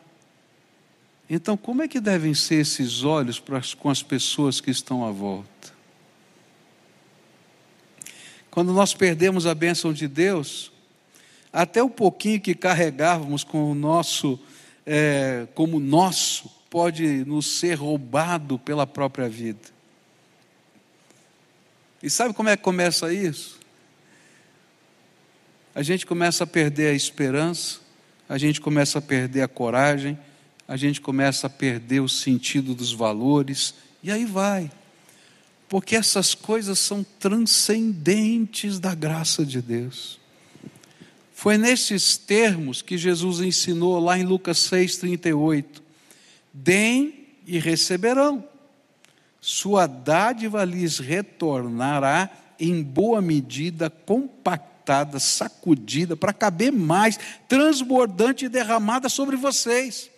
[1.29, 3.41] então, como é que devem ser esses olhos
[3.77, 5.71] com as pessoas que estão à volta?
[8.49, 10.71] Quando nós perdemos a bênção de Deus,
[11.53, 14.39] até o pouquinho que carregávamos com o nosso,
[14.85, 19.69] é, como nosso, pode nos ser roubado pela própria vida.
[22.01, 23.59] E sabe como é que começa isso?
[25.75, 27.79] A gente começa a perder a esperança,
[28.27, 30.17] a gente começa a perder a coragem,
[30.69, 34.71] a gente começa a perder o sentido dos valores, e aí vai.
[35.67, 40.19] Porque essas coisas são transcendentes da graça de Deus.
[41.33, 45.81] Foi nesses termos que Jesus ensinou lá em Lucas 6,38:
[46.53, 48.47] Deem e receberão,
[49.41, 52.29] sua dádiva lhes retornará
[52.59, 60.08] em boa medida, compactada, sacudida, para caber mais, transbordante e derramada sobre vocês.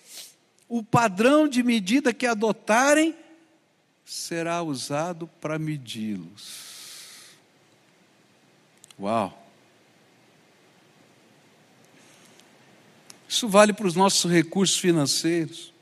[0.73, 3.13] O padrão de medida que adotarem
[4.05, 7.27] será usado para medi-los.
[8.97, 9.38] Uau!
[13.27, 15.73] Isso vale para os nossos recursos financeiros.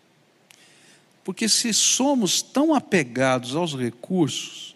[1.24, 4.76] Porque se somos tão apegados aos recursos,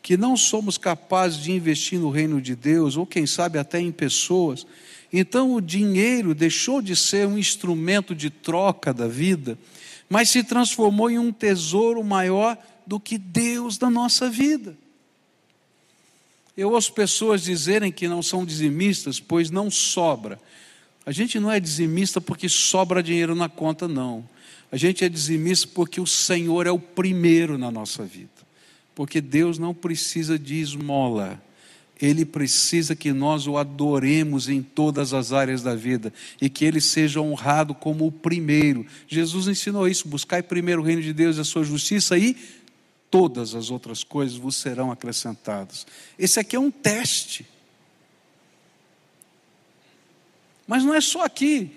[0.00, 3.92] que não somos capazes de investir no reino de Deus, ou quem sabe até em
[3.92, 4.66] pessoas,
[5.12, 9.58] então o dinheiro deixou de ser um instrumento de troca da vida,
[10.08, 14.76] mas se transformou em um tesouro maior do que Deus da nossa vida.
[16.56, 20.38] Eu ouço pessoas dizerem que não são dizimistas, pois não sobra.
[21.06, 24.28] A gente não é dizimista porque sobra dinheiro na conta, não.
[24.70, 28.28] A gente é dizimista porque o Senhor é o primeiro na nossa vida.
[28.94, 31.42] Porque Deus não precisa de esmola.
[32.00, 36.80] Ele precisa que nós o adoremos em todas as áreas da vida e que ele
[36.80, 38.86] seja honrado como o primeiro.
[39.06, 42.36] Jesus ensinou isso: buscai primeiro o reino de Deus e a sua justiça e
[43.10, 45.86] todas as outras coisas vos serão acrescentadas.
[46.18, 47.46] Esse aqui é um teste.
[50.66, 51.70] Mas não é só aqui.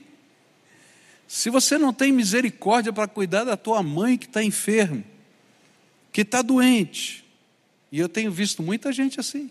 [1.28, 5.04] Se você não tem misericórdia para cuidar da tua mãe que está enferma,
[6.12, 7.26] que está doente,
[7.92, 9.50] e eu tenho visto muita gente assim.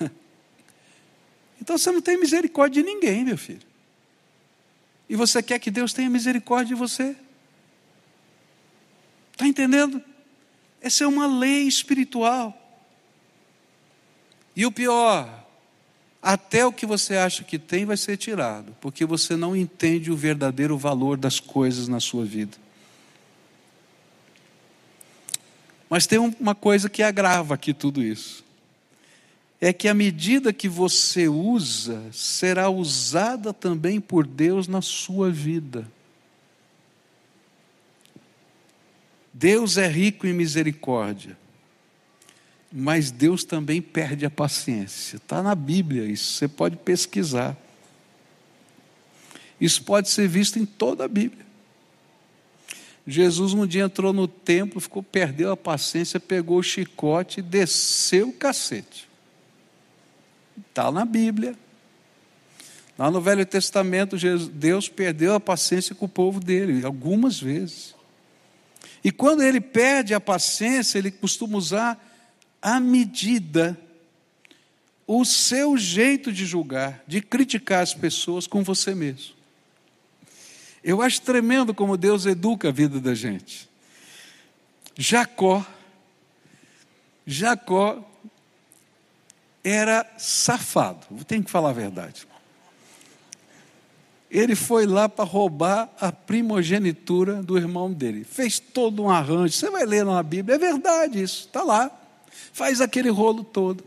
[1.60, 3.62] Então você não tem misericórdia de ninguém, meu filho.
[5.08, 7.14] E você quer que Deus tenha misericórdia de você?
[9.30, 10.02] Está entendendo?
[10.80, 12.58] Essa é uma lei espiritual.
[14.56, 15.46] E o pior,
[16.20, 20.16] até o que você acha que tem vai ser tirado, porque você não entende o
[20.16, 22.56] verdadeiro valor das coisas na sua vida.
[25.88, 28.44] Mas tem uma coisa que agrava aqui tudo isso.
[29.62, 35.90] É que a medida que você usa será usada também por Deus na sua vida.
[39.32, 41.40] Deus é rico em misericórdia
[42.72, 45.16] mas Deus também perde a paciência.
[45.16, 47.56] Está na Bíblia isso, você pode pesquisar.
[49.60, 51.44] Isso pode ser visto em toda a Bíblia.
[53.06, 58.30] Jesus um dia entrou no templo, ficou, perdeu a paciência, pegou o chicote e desceu
[58.30, 59.08] o cacete.
[60.68, 61.56] Está na Bíblia.
[62.98, 64.16] Lá no Velho Testamento,
[64.52, 67.94] Deus perdeu a paciência com o povo dele, algumas vezes.
[69.02, 72.00] E quando ele perde a paciência, ele costuma usar
[72.60, 73.78] à medida
[75.06, 79.34] o seu jeito de julgar, de criticar as pessoas com você mesmo.
[80.84, 83.68] Eu acho tremendo como Deus educa a vida da gente.
[84.96, 85.64] Jacó,
[87.26, 88.08] Jacó
[89.62, 92.26] era safado, tenho que falar a verdade.
[94.30, 98.24] Ele foi lá para roubar a primogenitura do irmão dele.
[98.24, 99.52] Fez todo um arranjo.
[99.52, 101.98] Você vai ler na Bíblia, é verdade isso, está lá
[102.52, 103.84] faz aquele rolo todo.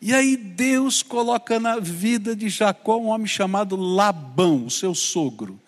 [0.00, 5.58] E aí Deus coloca na vida de Jacó um homem chamado Labão, o seu sogro,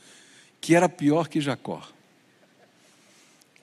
[0.61, 1.83] que era pior que Jacó.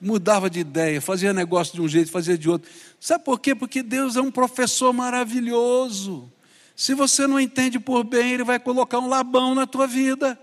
[0.00, 2.70] Mudava de ideia, fazia negócio de um jeito, fazia de outro.
[3.00, 3.54] Sabe por quê?
[3.54, 6.30] Porque Deus é um professor maravilhoso.
[6.74, 10.38] Se você não entende por bem, Ele vai colocar um Labão na tua vida.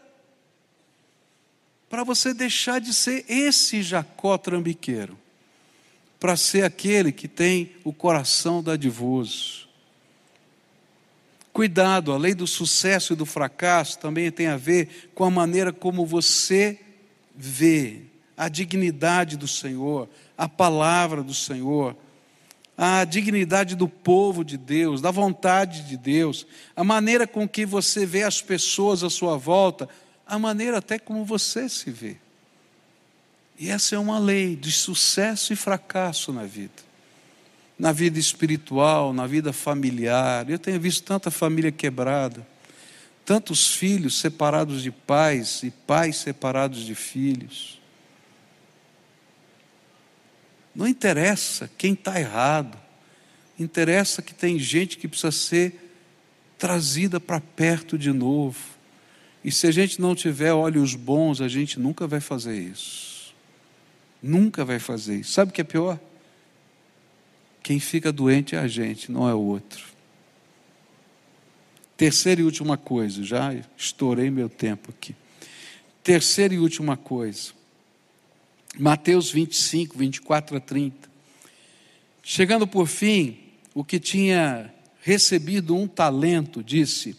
[1.90, 5.18] Para você deixar de ser esse Jacó trambiqueiro
[6.24, 9.68] para ser aquele que tem o coração dadivoso.
[11.52, 15.74] Cuidado, a lei do sucesso e do fracasso também tem a ver com a maneira
[15.74, 16.80] como você
[17.36, 18.04] vê
[18.38, 21.96] a dignidade do Senhor, a palavra do Senhor,
[22.78, 28.06] a dignidade do povo de Deus, da vontade de Deus, a maneira com que você
[28.06, 29.88] vê as pessoas à sua volta,
[30.26, 32.18] a maneira até como você se vê.
[33.60, 36.74] E essa é uma lei de sucesso e fracasso na vida.
[37.78, 40.50] Na vida espiritual, na vida familiar.
[40.50, 42.46] Eu tenho visto tanta família quebrada,
[43.24, 47.80] tantos filhos separados de pais e pais separados de filhos.
[50.76, 52.78] Não interessa quem está errado,
[53.60, 55.92] interessa que tem gente que precisa ser
[56.58, 58.60] trazida para perto de novo.
[59.44, 63.34] E se a gente não tiver olhos bons, a gente nunca vai fazer isso.
[64.22, 65.34] Nunca vai fazer isso.
[65.34, 66.00] Sabe o que é pior?
[67.62, 69.86] Quem fica doente é a gente, não é o outro.
[71.96, 75.16] Terceira e última coisa, já estourei meu tempo aqui.
[76.04, 77.54] Terceira e última coisa.
[78.80, 81.10] Mateus 25, 24 a 30.
[82.24, 83.38] Chegando por fim,
[83.74, 87.16] o que tinha recebido um talento disse: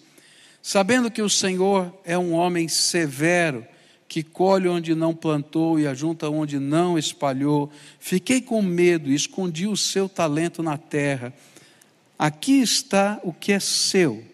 [0.60, 3.64] Sabendo que o Senhor é um homem severo,
[4.08, 7.70] que colhe onde não plantou e ajunta onde não espalhou.
[8.00, 11.32] Fiquei com medo e escondi o seu talento na terra.
[12.18, 14.24] Aqui está o que é seu.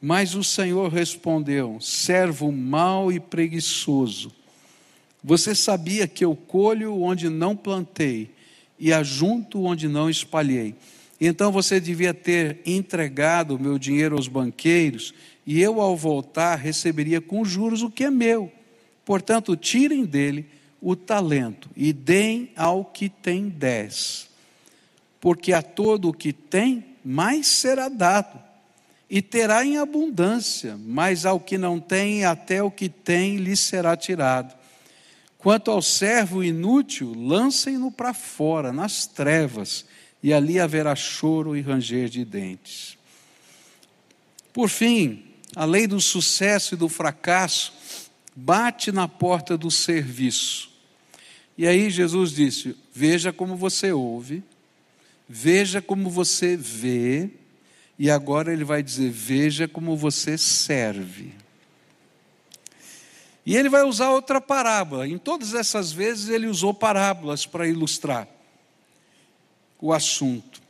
[0.00, 4.37] Mas o Senhor respondeu: servo mau e preguiçoso.
[5.22, 8.30] Você sabia que eu colho onde não plantei
[8.78, 10.74] e ajunto onde não espalhei.
[11.20, 15.12] Então você devia ter entregado o meu dinheiro aos banqueiros,
[15.44, 18.52] e eu, ao voltar, receberia com juros o que é meu.
[19.04, 20.46] Portanto, tirem dele
[20.80, 24.28] o talento e deem ao que tem dez.
[25.20, 28.38] Porque a todo o que tem, mais será dado,
[29.10, 33.96] e terá em abundância, mas ao que não tem, até o que tem lhe será
[33.96, 34.54] tirado.
[35.38, 39.86] Quanto ao servo inútil, lancem-no para fora, nas trevas,
[40.20, 42.98] e ali haverá choro e ranger de dentes.
[44.52, 45.22] Por fim,
[45.54, 47.72] a lei do sucesso e do fracasso
[48.34, 50.70] bate na porta do serviço.
[51.56, 54.42] E aí Jesus disse: Veja como você ouve,
[55.28, 57.30] veja como você vê,
[57.96, 61.32] e agora ele vai dizer: Veja como você serve.
[63.48, 65.08] E ele vai usar outra parábola.
[65.08, 68.28] Em todas essas vezes ele usou parábolas para ilustrar
[69.80, 70.60] o assunto.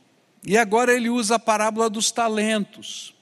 [0.45, 3.13] E agora ele usa a parábola dos talentos.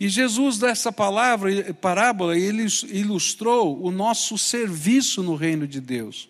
[0.00, 6.28] E Jesus, dessa palavra, parábola, ele ilustrou o nosso serviço no reino de Deus.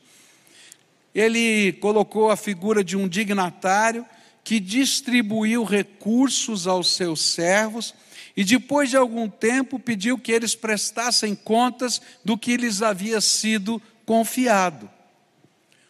[1.14, 4.04] Ele colocou a figura de um dignatário
[4.44, 7.94] que distribuiu recursos aos seus servos
[8.36, 13.80] e depois de algum tempo pediu que eles prestassem contas do que lhes havia sido
[14.04, 14.90] confiado.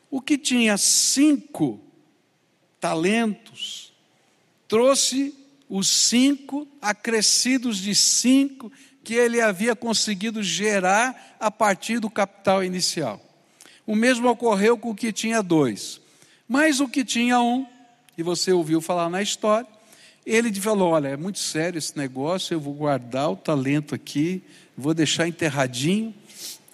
[0.08, 1.80] O que tinha cinco
[2.80, 3.92] talentos
[4.68, 5.34] trouxe
[5.68, 8.70] os cinco acrescidos de cinco
[9.02, 13.20] que ele havia conseguido gerar a partir do capital inicial.
[13.84, 16.00] O mesmo ocorreu com o que tinha dois.
[16.48, 17.66] Mas o que tinha um,
[18.16, 19.66] e você ouviu falar na história,
[20.26, 24.42] ele falou: Olha, é muito sério esse negócio, eu vou guardar o talento aqui,
[24.76, 26.12] vou deixar enterradinho,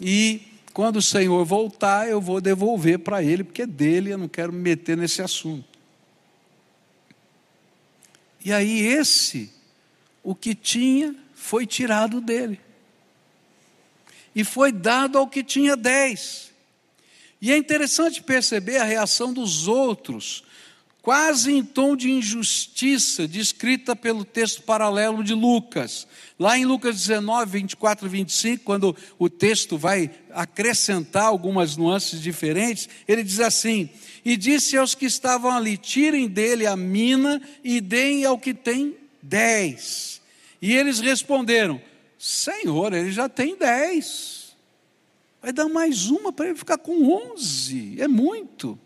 [0.00, 0.40] e
[0.72, 4.52] quando o Senhor voltar, eu vou devolver para ele, porque é dele, eu não quero
[4.52, 5.68] me meter nesse assunto.
[8.44, 9.52] E aí esse,
[10.22, 12.58] o que tinha, foi tirado dele.
[14.34, 16.50] E foi dado ao que tinha dez.
[17.40, 20.44] E é interessante perceber a reação dos outros,
[21.02, 26.06] quase em tom de injustiça, descrita pelo texto paralelo de Lucas.
[26.38, 32.88] Lá em Lucas 19, 24 e 25, quando o texto vai acrescentar algumas nuances diferentes,
[33.06, 33.90] ele diz assim:
[34.24, 38.96] e disse aos que estavam ali: Tirem dele a mina e deem ao que tem
[39.20, 40.22] dez.
[40.60, 41.82] E eles responderam:
[42.16, 44.56] Senhor, ele já tem dez.
[45.42, 48.00] Vai dar mais uma para ele ficar com onze.
[48.00, 48.78] É muito.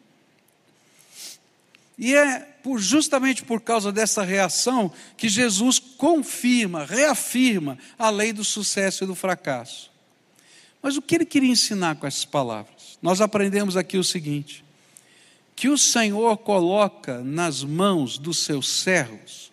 [1.99, 8.44] E é por, justamente por causa dessa reação que Jesus confirma, reafirma a lei do
[8.44, 9.90] sucesso e do fracasso.
[10.82, 12.99] Mas o que ele queria ensinar com essas palavras?
[13.01, 14.64] Nós aprendemos aqui o seguinte:
[15.55, 19.51] que o Senhor coloca nas mãos dos seus servos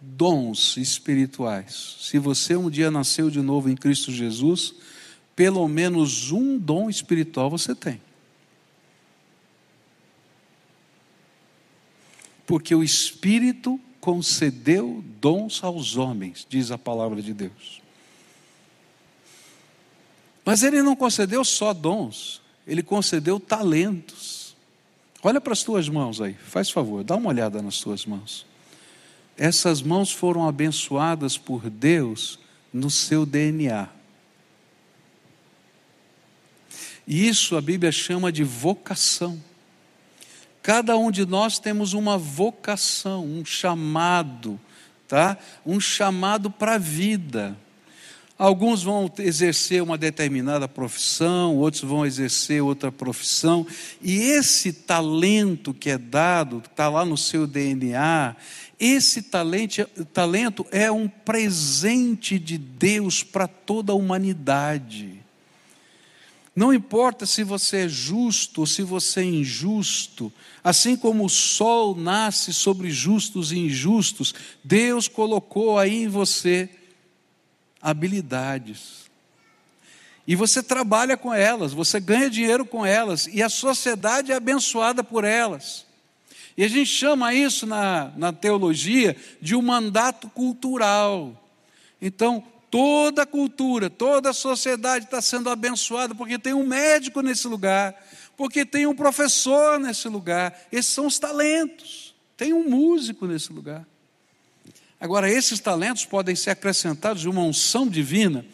[0.00, 1.96] dons espirituais.
[2.00, 4.74] Se você um dia nasceu de novo em Cristo Jesus,
[5.34, 8.00] pelo menos um dom espiritual você tem.
[12.48, 17.82] Porque o Espírito concedeu dons aos homens, diz a palavra de Deus.
[20.46, 24.56] Mas ele não concedeu só dons, ele concedeu talentos.
[25.22, 28.46] Olha para as tuas mãos aí, faz favor, dá uma olhada nas tuas mãos.
[29.36, 32.38] Essas mãos foram abençoadas por Deus
[32.72, 33.90] no seu DNA.
[37.06, 39.38] E isso a Bíblia chama de vocação.
[40.62, 44.58] Cada um de nós temos uma vocação, um chamado,
[45.06, 45.38] tá?
[45.64, 47.56] Um chamado para a vida.
[48.38, 53.66] Alguns vão exercer uma determinada profissão, outros vão exercer outra profissão,
[54.00, 58.36] e esse talento que é dado, está lá no seu DNA,
[58.78, 65.17] esse talento, talento é um presente de Deus para toda a humanidade.
[66.58, 70.32] Não importa se você é justo ou se você é injusto,
[70.64, 74.34] assim como o sol nasce sobre justos e injustos,
[74.64, 76.68] Deus colocou aí em você
[77.80, 79.08] habilidades.
[80.26, 85.04] E você trabalha com elas, você ganha dinheiro com elas, e a sociedade é abençoada
[85.04, 85.86] por elas.
[86.56, 91.40] E a gente chama isso na, na teologia de um mandato cultural.
[92.02, 97.94] Então, toda cultura, toda a sociedade está sendo abençoada porque tem um médico nesse lugar,
[98.36, 100.58] porque tem um professor nesse lugar.
[100.70, 102.14] Esses são os talentos.
[102.36, 103.86] Tem um músico nesse lugar.
[105.00, 108.44] Agora, esses talentos podem ser acrescentados de uma unção divina,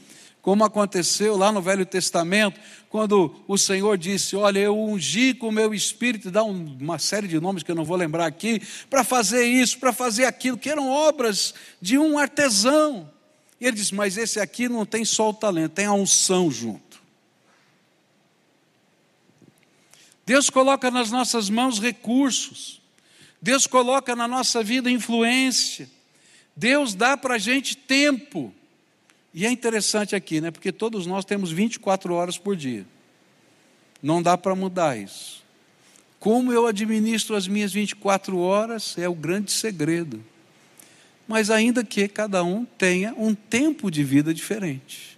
[0.43, 2.61] como aconteceu lá no Velho Testamento,
[2.91, 7.41] quando o Senhor disse: Olha, eu ungi com o meu espírito, dá uma série de
[7.41, 8.61] nomes que eu não vou lembrar aqui,
[8.91, 13.11] para fazer isso, para fazer aquilo, que eram obras de um artesão.
[13.67, 17.03] Ele disse: Mas esse aqui não tem só o talento, tem a unção junto.
[20.27, 22.81] Deus coloca nas nossas mãos recursos,
[23.41, 25.89] Deus coloca na nossa vida influência,
[26.55, 28.55] Deus dá para a gente tempo.
[29.33, 30.51] E é interessante aqui, né?
[30.51, 32.87] Porque todos nós temos 24 horas por dia.
[34.03, 35.43] Não dá para mudar isso.
[36.21, 40.25] Como eu administro as minhas 24 horas é o grande segredo.
[41.27, 45.17] Mas ainda que cada um tenha um tempo de vida diferente.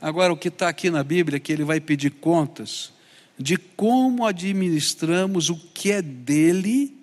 [0.00, 2.92] Agora, o que está aqui na Bíblia é que ele vai pedir contas
[3.38, 6.94] de como administramos o que é dele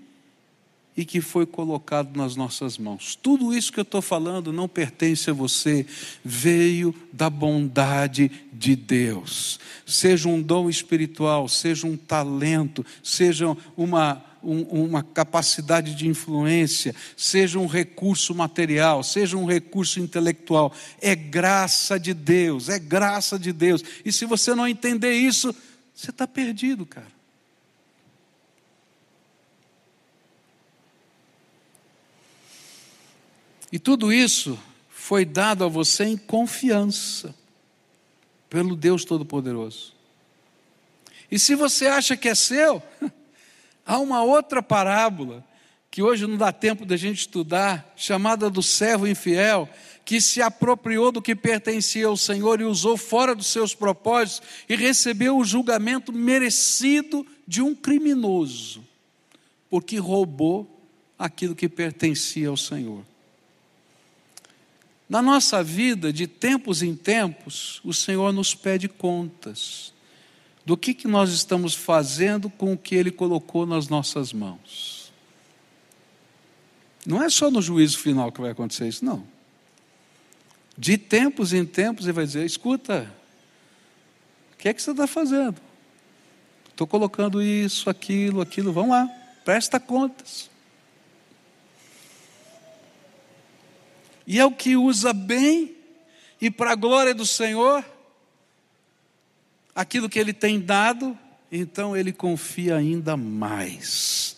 [0.96, 3.16] e que foi colocado nas nossas mãos.
[3.16, 5.86] Tudo isso que eu estou falando não pertence a você,
[6.26, 9.60] veio da bondade de Deus.
[9.86, 17.60] Seja um dom espiritual, seja um talento, seja uma um, uma capacidade de influência, seja
[17.60, 20.74] um recurso material, seja um recurso intelectual.
[21.02, 23.84] É graça de Deus, é graça de Deus.
[24.06, 25.54] E se você não entender isso,
[25.94, 27.18] você está perdido, cara.
[33.70, 34.58] E tudo isso
[34.90, 37.36] foi dado a você em confiança
[38.50, 39.94] pelo Deus Todo-Poderoso.
[41.30, 42.82] E se você acha que é seu,
[43.88, 45.42] Há uma outra parábola,
[45.90, 49.70] que hoje não dá tempo da gente estudar, chamada do servo infiel,
[50.04, 54.76] que se apropriou do que pertencia ao Senhor e usou fora dos seus propósitos e
[54.76, 58.84] recebeu o julgamento merecido de um criminoso,
[59.70, 60.86] porque roubou
[61.18, 63.06] aquilo que pertencia ao Senhor.
[65.10, 69.94] Na nossa vida, de tempos em tempos, o Senhor nos pede contas
[70.68, 75.14] do que, que nós estamos fazendo com o que Ele colocou nas nossas mãos.
[77.06, 79.26] Não é só no juízo final que vai acontecer isso, não.
[80.78, 83.10] De tempos em tempos Ele vai dizer: escuta,
[84.52, 85.56] o que é que você está fazendo?
[86.70, 89.10] Estou colocando isso, aquilo, aquilo, vamos lá,
[89.46, 90.50] presta contas.
[94.28, 95.78] E é o que usa bem
[96.42, 97.86] e para a glória do Senhor
[99.78, 101.16] aquilo que ele tem dado,
[101.52, 104.36] então ele confia ainda mais,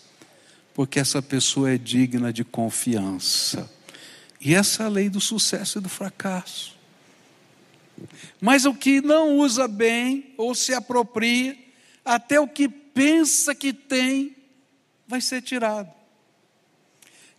[0.74, 3.72] porque essa pessoa é digna de confiança.
[4.38, 6.76] E essa é a lei do sucesso e do fracasso.
[8.38, 11.56] Mas o que não usa bem ou se apropria,
[12.04, 14.36] até o que pensa que tem,
[15.08, 15.90] vai ser tirado.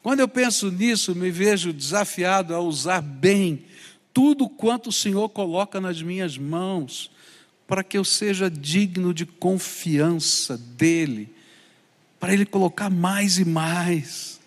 [0.01, 3.63] Quando eu penso nisso, me vejo desafiado a usar bem
[4.11, 7.11] tudo quanto o Senhor coloca nas minhas mãos,
[7.71, 11.33] para que eu seja digno de confiança dEle,
[12.19, 14.41] para Ele colocar mais e mais,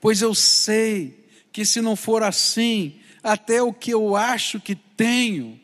[0.00, 5.60] pois eu sei que se não for assim, até o que eu acho que tenho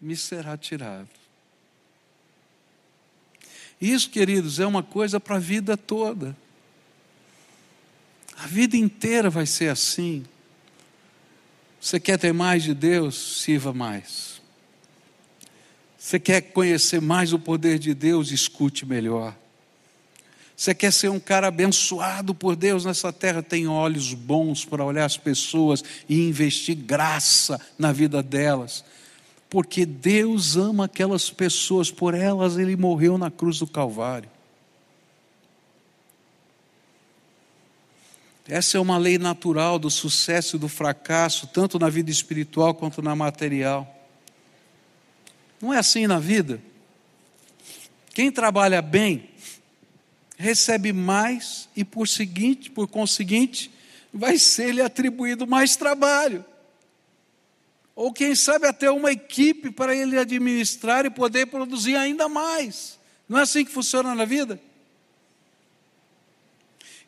[0.00, 1.08] me será tirado.
[3.80, 6.36] Isso, queridos, é uma coisa para a vida toda.
[8.36, 10.24] A vida inteira vai ser assim.
[11.80, 13.42] Você quer ter mais de Deus?
[13.42, 14.39] Sirva mais.
[16.00, 18.30] Você quer conhecer mais o poder de Deus?
[18.30, 19.36] Escute melhor.
[20.56, 23.42] Você quer ser um cara abençoado por Deus nessa terra?
[23.42, 28.82] Tem olhos bons para olhar as pessoas e investir graça na vida delas.
[29.50, 34.30] Porque Deus ama aquelas pessoas, por elas Ele morreu na cruz do Calvário.
[38.48, 43.02] Essa é uma lei natural do sucesso e do fracasso, tanto na vida espiritual quanto
[43.02, 43.99] na material.
[45.60, 46.60] Não é assim na vida.
[48.14, 49.30] Quem trabalha bem
[50.36, 53.70] recebe mais e por seguinte, por conseguinte,
[54.12, 56.44] vai ser lhe atribuído mais trabalho.
[57.94, 62.98] Ou quem sabe até uma equipe para ele administrar e poder produzir ainda mais.
[63.28, 64.58] Não é assim que funciona na vida?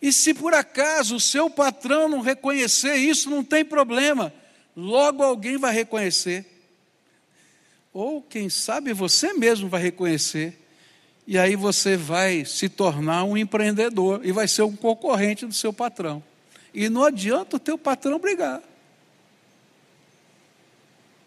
[0.02, 4.34] E se por acaso o seu patrão não reconhecer isso, não tem problema.
[4.76, 6.44] Logo alguém vai reconhecer.
[7.92, 10.58] Ou, quem sabe, você mesmo vai reconhecer.
[11.26, 15.72] E aí você vai se tornar um empreendedor e vai ser um concorrente do seu
[15.72, 16.22] patrão.
[16.74, 18.62] E não adianta o teu patrão brigar.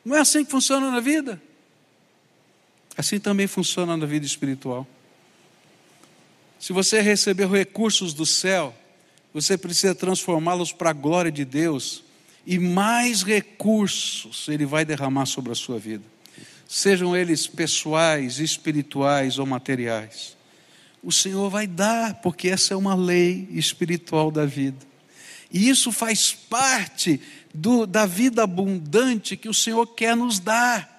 [0.03, 1.41] Não é assim que funciona na vida?
[2.97, 4.87] Assim também funciona na vida espiritual.
[6.59, 8.73] Se você recebeu recursos do céu,
[9.33, 12.03] você precisa transformá-los para a glória de Deus,
[12.45, 16.03] e mais recursos Ele vai derramar sobre a sua vida,
[16.67, 20.35] sejam eles pessoais, espirituais ou materiais.
[21.03, 24.85] O Senhor vai dar, porque essa é uma lei espiritual da vida.
[25.51, 27.21] E isso faz parte
[27.53, 30.91] do, da vida abundante que o Senhor quer nos dar.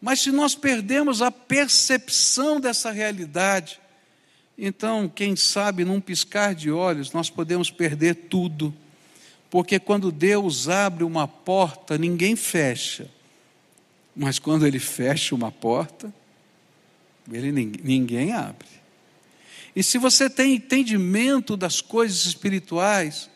[0.00, 3.80] Mas se nós perdemos a percepção dessa realidade,
[4.56, 8.72] então, quem sabe, num piscar de olhos, nós podemos perder tudo.
[9.50, 13.10] Porque quando Deus abre uma porta, ninguém fecha.
[14.14, 16.12] Mas quando Ele fecha uma porta,
[17.32, 18.68] ele, ninguém abre.
[19.74, 23.30] E se você tem entendimento das coisas espirituais,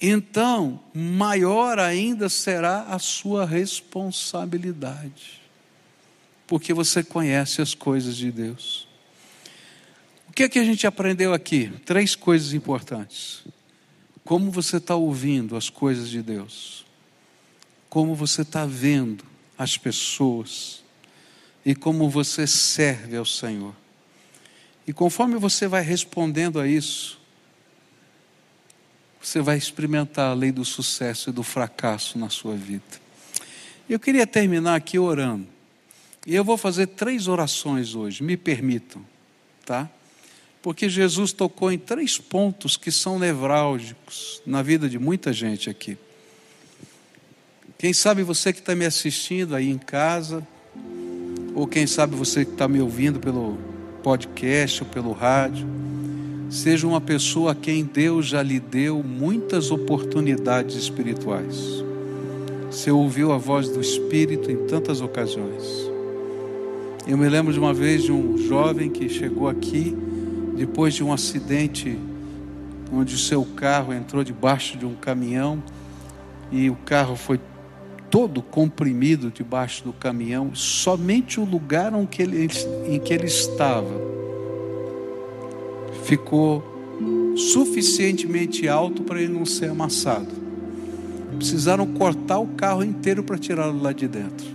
[0.00, 5.40] então maior ainda será a sua responsabilidade,
[6.46, 8.86] porque você conhece as coisas de Deus.
[10.28, 11.72] O que é que a gente aprendeu aqui?
[11.84, 13.42] Três coisas importantes.
[14.24, 16.84] Como você está ouvindo as coisas de Deus,
[17.88, 19.24] como você está vendo
[19.58, 20.84] as pessoas
[21.64, 23.74] e como você serve ao Senhor.
[24.86, 27.20] E conforme você vai respondendo a isso,
[29.20, 32.84] você vai experimentar a lei do sucesso e do fracasso na sua vida.
[33.88, 35.46] Eu queria terminar aqui orando.
[36.26, 39.04] E eu vou fazer três orações hoje, me permitam,
[39.64, 39.90] tá?
[40.62, 45.96] Porque Jesus tocou em três pontos que são nevrálgicos na vida de muita gente aqui.
[47.80, 50.44] Quem sabe você que está me assistindo aí em casa,
[51.54, 53.56] ou quem sabe você que está me ouvindo pelo
[54.02, 55.64] podcast ou pelo rádio,
[56.50, 61.84] seja uma pessoa a quem Deus já lhe deu muitas oportunidades espirituais.
[62.68, 65.62] Você ouviu a voz do Espírito em tantas ocasiões.
[67.06, 69.96] Eu me lembro de uma vez de um jovem que chegou aqui
[70.56, 71.96] depois de um acidente
[72.92, 75.62] onde o seu carro entrou debaixo de um caminhão
[76.50, 77.38] e o carro foi
[78.10, 82.48] todo comprimido debaixo do caminhão, somente o lugar em que ele,
[82.86, 84.08] em que ele estava
[86.04, 86.64] ficou
[87.36, 90.48] suficientemente alto para ele não ser amassado.
[91.36, 94.46] Precisaram cortar o carro inteiro para tirá-lo lá de dentro.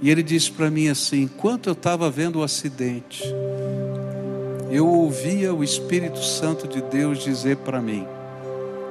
[0.00, 3.22] E ele disse para mim assim: enquanto eu estava vendo o acidente,
[4.70, 8.06] eu ouvia o Espírito Santo de Deus dizer para mim: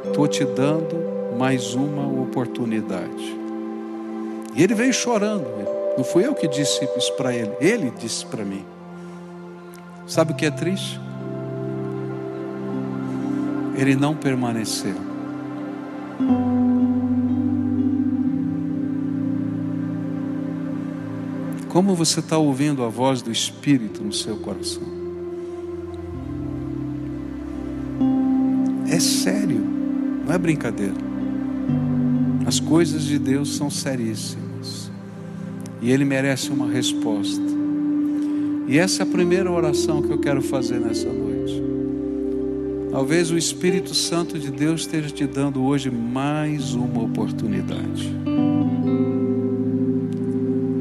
[0.06, 3.36] estou te dando mais uma oportunidade.
[4.56, 5.46] E ele veio chorando.
[5.98, 8.66] Não fui eu que disse isso para ele, ele disse para mim.
[10.08, 11.00] Sabe o que é triste?
[13.78, 14.96] Ele não permaneceu.
[21.70, 24.84] Como você está ouvindo a voz do Espírito no seu coração?
[28.90, 29.60] É sério,
[30.26, 31.15] não é brincadeira.
[32.46, 34.92] As coisas de Deus são seríssimas
[35.82, 37.44] e Ele merece uma resposta.
[38.68, 41.62] E essa é a primeira oração que eu quero fazer nessa noite.
[42.92, 48.12] Talvez o Espírito Santo de Deus esteja te dando hoje mais uma oportunidade.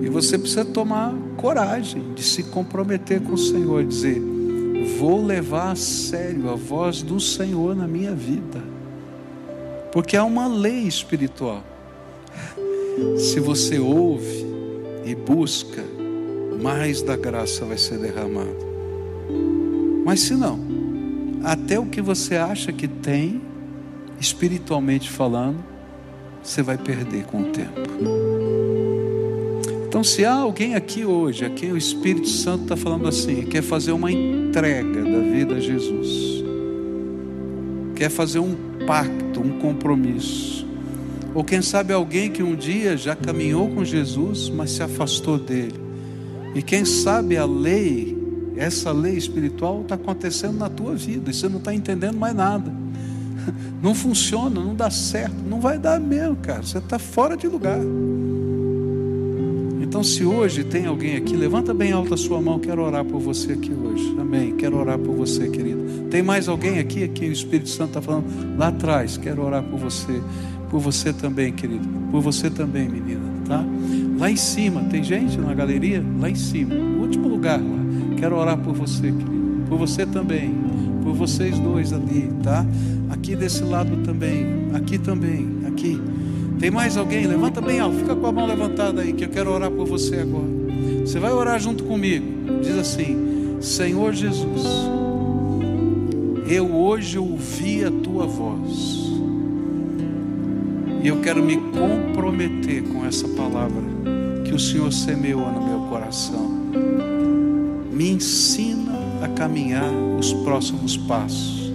[0.02, 4.22] E você precisa tomar coragem de se comprometer com o Senhor, dizer:
[4.98, 8.73] vou levar a sério a voz do Senhor na minha vida.
[9.94, 11.62] Porque há uma lei espiritual.
[13.16, 14.44] Se você ouve
[15.04, 15.84] e busca,
[16.60, 18.58] mais da graça vai ser derramado.
[20.04, 20.58] Mas se não,
[21.44, 23.40] até o que você acha que tem,
[24.18, 25.62] espiritualmente falando,
[26.42, 27.80] você vai perder com o tempo.
[29.86, 33.62] Então, se há alguém aqui hoje, a quem o Espírito Santo está falando assim, quer
[33.62, 36.42] fazer uma entrega da vida a Jesus,
[37.94, 38.56] quer fazer um
[38.88, 40.66] pacto, um compromisso,
[41.34, 45.80] ou quem sabe alguém que um dia já caminhou com Jesus, mas se afastou dele,
[46.54, 48.16] e quem sabe a lei,
[48.56, 52.72] essa lei espiritual está acontecendo na tua vida e você não está entendendo mais nada.
[53.82, 56.62] Não funciona, não dá certo, não vai dar mesmo, cara.
[56.62, 57.78] Você está fora de lugar.
[59.94, 63.20] Então, se hoje tem alguém aqui, levanta bem alta a sua mão, quero orar por
[63.20, 64.16] você aqui hoje.
[64.18, 64.56] Amém.
[64.56, 66.08] Quero orar por você, querido.
[66.10, 69.16] Tem mais alguém aqui que o Espírito Santo está falando lá atrás?
[69.16, 70.20] Quero orar por você.
[70.68, 71.86] Por você também, querido.
[72.10, 73.64] Por você também, menina, tá?
[74.18, 76.04] Lá em cima, tem gente na galeria?
[76.18, 78.16] Lá em cima, no último lugar lá.
[78.16, 79.64] Quero orar por você, querido.
[79.68, 80.56] Por você também.
[81.04, 82.66] Por vocês dois ali, tá?
[83.10, 85.98] Aqui Aqui desse lado também, aqui também, aqui.
[86.58, 87.26] Tem mais alguém?
[87.26, 90.16] Levanta bem alto, fica com a mão levantada aí, que eu quero orar por você
[90.16, 90.48] agora.
[91.00, 92.26] Você vai orar junto comigo.
[92.62, 94.62] Diz assim: Senhor Jesus,
[96.48, 99.04] eu hoje ouvi a tua voz.
[101.02, 103.82] E eu quero me comprometer com essa palavra
[104.44, 106.48] que o Senhor semeou no meu coração.
[107.92, 108.92] Me ensina
[109.22, 111.70] a caminhar os próximos passos,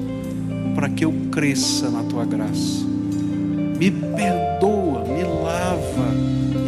[0.74, 2.89] para que eu cresça na tua graça.
[3.80, 6.14] Me perdoa, me lava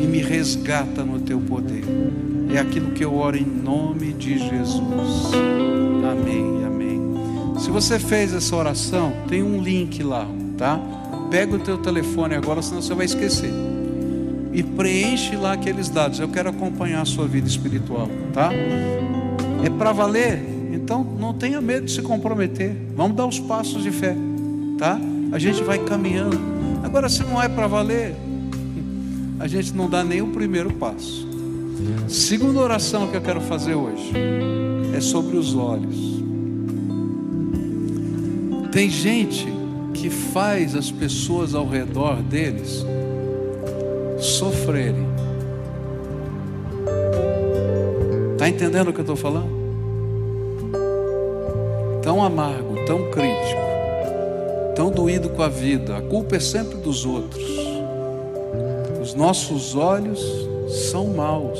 [0.01, 1.83] e me resgata no teu poder.
[2.53, 5.33] É aquilo que eu oro em nome de Jesus.
[6.09, 7.01] Amém, amém.
[7.59, 10.25] Se você fez essa oração, tem um link lá,
[10.57, 10.79] tá?
[11.29, 13.51] Pega o teu telefone agora, senão você vai esquecer.
[14.53, 16.17] E preenche lá aqueles dados.
[16.17, 18.51] Eu quero acompanhar a sua vida espiritual, tá?
[19.65, 20.41] É para valer?
[20.71, 22.73] Então não tenha medo de se comprometer.
[22.95, 24.15] Vamos dar os passos de fé,
[24.77, 24.97] tá?
[25.33, 26.39] A gente vai caminhando.
[26.91, 28.13] Agora, se não é para valer,
[29.39, 31.25] a gente não dá nem o primeiro passo.
[32.09, 34.11] Segunda oração que eu quero fazer hoje
[34.93, 35.95] é sobre os olhos.
[38.73, 39.47] Tem gente
[39.93, 42.85] que faz as pessoas ao redor deles
[44.19, 45.07] sofrerem.
[48.33, 49.49] Está entendendo o que eu estou falando?
[52.03, 53.60] Tão amargo, tão crítico,
[54.81, 55.95] tão doído com a vida.
[55.95, 57.45] A culpa é sempre dos outros.
[58.99, 60.19] Os nossos olhos
[60.89, 61.59] são maus.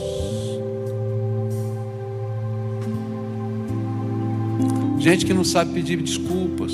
[4.98, 6.74] Gente que não sabe pedir desculpas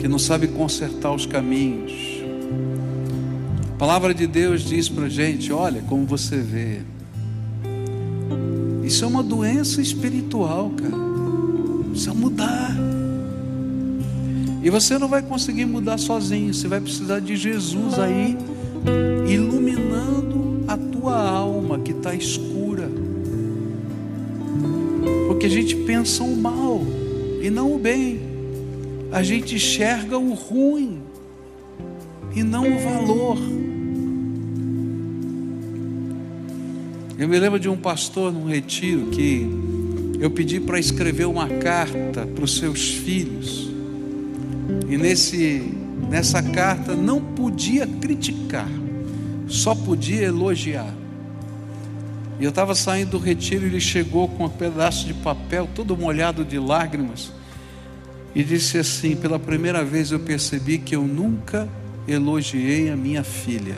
[0.00, 1.92] que não sabe consertar os caminhos.
[3.74, 6.80] A palavra de Deus diz para gente: olha como você vê.
[8.82, 11.88] Isso é uma doença espiritual, cara.
[11.88, 12.57] Precisa mudar.
[14.68, 16.52] E você não vai conseguir mudar sozinho.
[16.52, 18.36] Você vai precisar de Jesus aí,
[19.26, 22.90] iluminando a tua alma que está escura.
[25.26, 26.82] Porque a gente pensa o mal
[27.40, 28.20] e não o bem
[29.10, 31.00] a gente enxerga o ruim
[32.36, 33.38] e não o valor.
[37.18, 39.48] Eu me lembro de um pastor num retiro que
[40.20, 43.67] eu pedi para escrever uma carta para os seus filhos.
[44.88, 45.70] E nesse,
[46.08, 48.68] nessa carta não podia criticar,
[49.46, 50.94] só podia elogiar.
[52.40, 55.96] E eu estava saindo do retiro e ele chegou com um pedaço de papel todo
[55.96, 57.32] molhado de lágrimas
[58.34, 61.68] e disse assim: pela primeira vez eu percebi que eu nunca
[62.06, 63.76] elogiei a minha filha.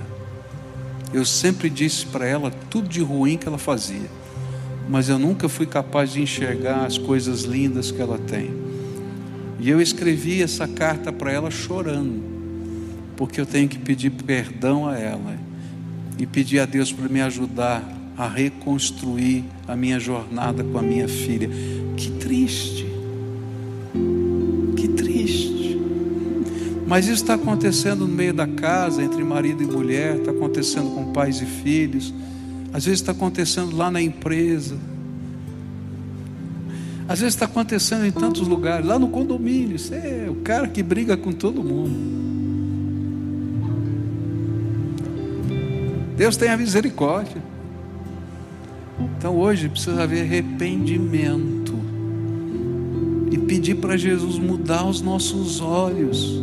[1.13, 4.09] Eu sempre disse para ela tudo de ruim que ela fazia,
[4.89, 8.70] mas eu nunca fui capaz de enxergar as coisas lindas que ela tem.
[9.61, 12.23] E eu escrevi essa carta para ela chorando,
[13.17, 15.37] porque eu tenho que pedir perdão a ela
[16.19, 17.85] e pedir a Deus para me ajudar
[18.17, 21.49] a reconstruir a minha jornada com a minha filha.
[21.97, 22.91] Que triste.
[26.91, 31.13] Mas isso está acontecendo no meio da casa, entre marido e mulher, está acontecendo com
[31.13, 32.13] pais e filhos,
[32.73, 34.77] às vezes está acontecendo lá na empresa,
[37.11, 40.81] às vezes está acontecendo em tantos lugares, lá no condomínio, você é o cara que
[40.81, 41.91] briga com todo mundo.
[46.17, 47.43] Deus tem a misericórdia.
[49.19, 51.75] Então hoje precisa haver arrependimento
[53.33, 56.41] e pedir para Jesus mudar os nossos olhos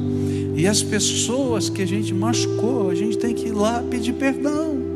[0.53, 4.86] e as pessoas que a gente machucou, a gente tem que ir lá pedir perdão.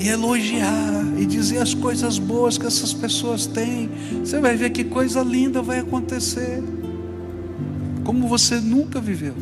[0.00, 3.90] E elogiar e dizer as coisas boas que essas pessoas têm.
[4.24, 6.62] Você vai ver que coisa linda vai acontecer.
[8.02, 9.34] Como você nunca viveu.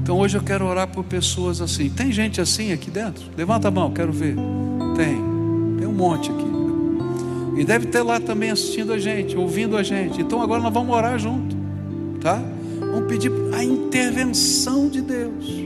[0.00, 1.90] Então hoje eu quero orar por pessoas assim.
[1.90, 3.24] Tem gente assim aqui dentro?
[3.36, 4.36] Levanta a mão, quero ver.
[4.96, 5.16] Tem.
[5.78, 6.52] Tem um monte aqui.
[7.60, 10.20] E deve ter lá também assistindo a gente, ouvindo a gente.
[10.20, 11.56] Então agora nós vamos orar junto,
[12.20, 12.40] tá?
[12.78, 15.61] Vamos pedir a intervenção de Deus.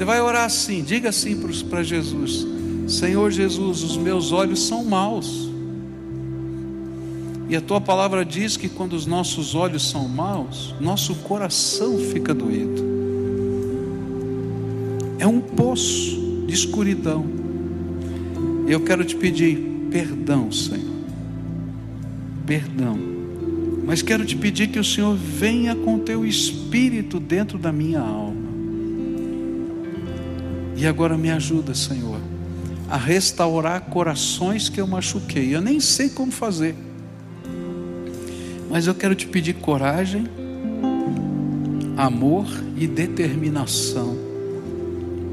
[0.00, 1.38] Você vai orar assim, diga assim
[1.68, 2.46] para Jesus:
[2.88, 5.50] Senhor Jesus, os meus olhos são maus.
[7.50, 12.32] E a tua palavra diz que quando os nossos olhos são maus, nosso coração fica
[12.32, 12.82] doído.
[15.18, 17.26] É um poço de escuridão.
[18.66, 19.58] Eu quero te pedir
[19.90, 20.96] perdão, Senhor.
[22.46, 23.10] Perdão
[23.84, 28.39] mas quero te pedir que o Senhor venha com teu espírito dentro da minha alma.
[30.80, 32.18] E agora me ajuda, Senhor,
[32.88, 35.54] a restaurar corações que eu machuquei.
[35.54, 36.74] Eu nem sei como fazer.
[38.70, 40.26] Mas eu quero te pedir coragem,
[41.98, 42.46] amor
[42.78, 44.16] e determinação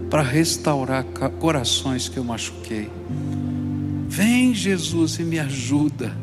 [0.10, 1.06] para restaurar
[1.40, 2.90] corações que eu machuquei.
[4.10, 6.14] Vem, Jesus, e me ajuda,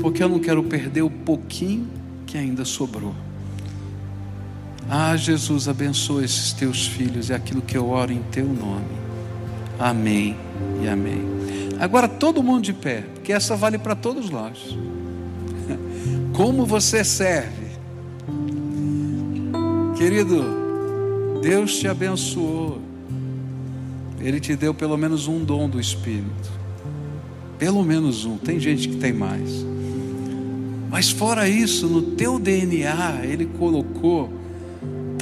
[0.00, 1.86] porque eu não quero perder o pouquinho
[2.24, 3.14] que ainda sobrou.
[4.88, 9.02] Ah, Jesus, abençoa esses teus filhos, é aquilo que eu oro em teu nome.
[9.78, 10.36] Amém
[10.82, 11.22] e amém.
[11.80, 14.76] Agora todo mundo de pé, porque essa vale para todos nós.
[16.34, 17.72] Como você serve?
[19.96, 20.44] Querido,
[21.42, 22.80] Deus te abençoou.
[24.20, 26.50] Ele te deu pelo menos um dom do Espírito.
[27.58, 28.36] Pelo menos um.
[28.36, 29.64] Tem gente que tem mais.
[30.88, 34.41] Mas fora isso, no teu DNA, Ele colocou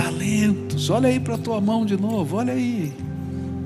[0.00, 0.88] talentos.
[0.88, 2.92] Olha aí para a tua mão de novo, olha aí.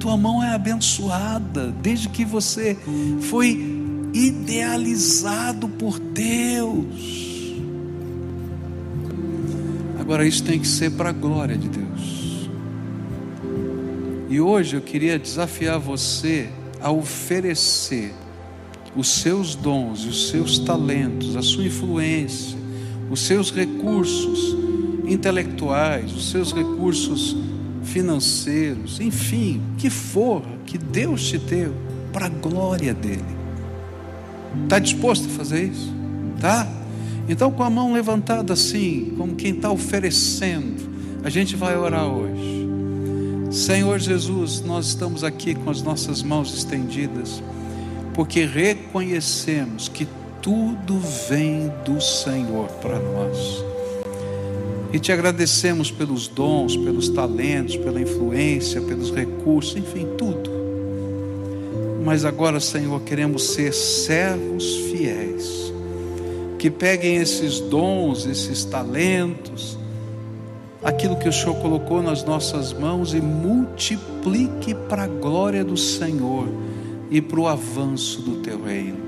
[0.01, 2.77] Tua mão é abençoada desde que você
[3.21, 7.55] foi idealizado por Deus.
[9.99, 12.51] Agora, isso tem que ser para a glória de Deus.
[14.29, 16.49] E hoje eu queria desafiar você
[16.81, 18.13] a oferecer
[18.95, 22.59] os seus dons, os seus talentos, a sua influência,
[23.11, 24.64] os seus recursos
[25.07, 27.37] intelectuais, os seus recursos
[27.83, 31.75] financeiros, enfim, que for que Deus te deu
[32.13, 33.25] para a glória dele.
[34.65, 35.93] Está disposto a fazer isso?
[36.41, 36.67] Tá?
[37.29, 40.89] Então, com a mão levantada assim, como quem está oferecendo,
[41.23, 42.69] a gente vai orar hoje.
[43.51, 47.43] Senhor Jesus, nós estamos aqui com as nossas mãos estendidas,
[48.13, 50.07] porque reconhecemos que
[50.43, 50.99] tudo
[51.29, 53.74] vem do Senhor para nós.
[54.95, 60.49] E te agradecemos pelos dons, pelos talentos, pela influência, pelos recursos, enfim, tudo.
[62.05, 65.73] Mas agora, Senhor, queremos ser servos fiéis
[66.61, 69.77] que peguem esses dons, esses talentos,
[70.81, 76.47] aquilo que o Senhor colocou nas nossas mãos e multiplique para a glória do Senhor
[77.11, 78.99] e para o avanço do teu reino.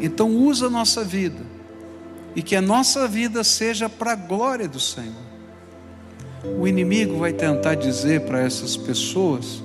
[0.00, 1.49] Então usa a nossa vida
[2.34, 5.30] e que a nossa vida seja para a glória do Senhor.
[6.58, 9.62] O inimigo vai tentar dizer para essas pessoas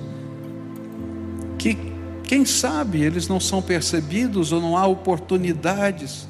[1.58, 1.76] que
[2.22, 6.26] quem sabe eles não são percebidos ou não há oportunidades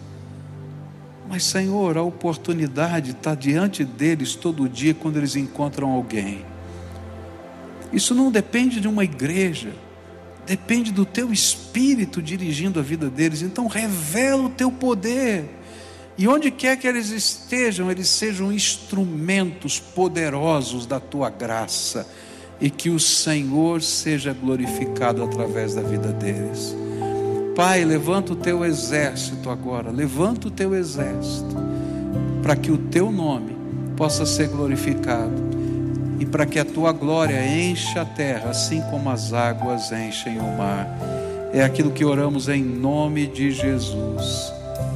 [1.29, 6.45] mas, Senhor, a oportunidade está diante deles todo dia quando eles encontram alguém.
[7.93, 9.73] Isso não depende de uma igreja,
[10.47, 13.43] depende do teu espírito dirigindo a vida deles.
[13.43, 15.49] Então, revela o teu poder.
[16.19, 22.07] E onde quer que eles estejam, eles sejam instrumentos poderosos da tua graça.
[22.59, 26.75] E que o Senhor seja glorificado através da vida deles.
[27.55, 31.55] Pai, levanta o teu exército agora, levanta o teu exército,
[32.43, 33.57] para que o teu nome
[33.95, 35.47] possa ser glorificado
[36.19, 40.57] e para que a tua glória encha a terra, assim como as águas enchem o
[40.57, 40.87] mar.
[41.53, 44.53] É aquilo que oramos em nome de Jesus.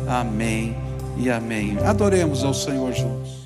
[0.06, 0.89] Amém
[1.20, 1.76] e amém.
[1.84, 3.39] Adoremos ao Senhor juntos.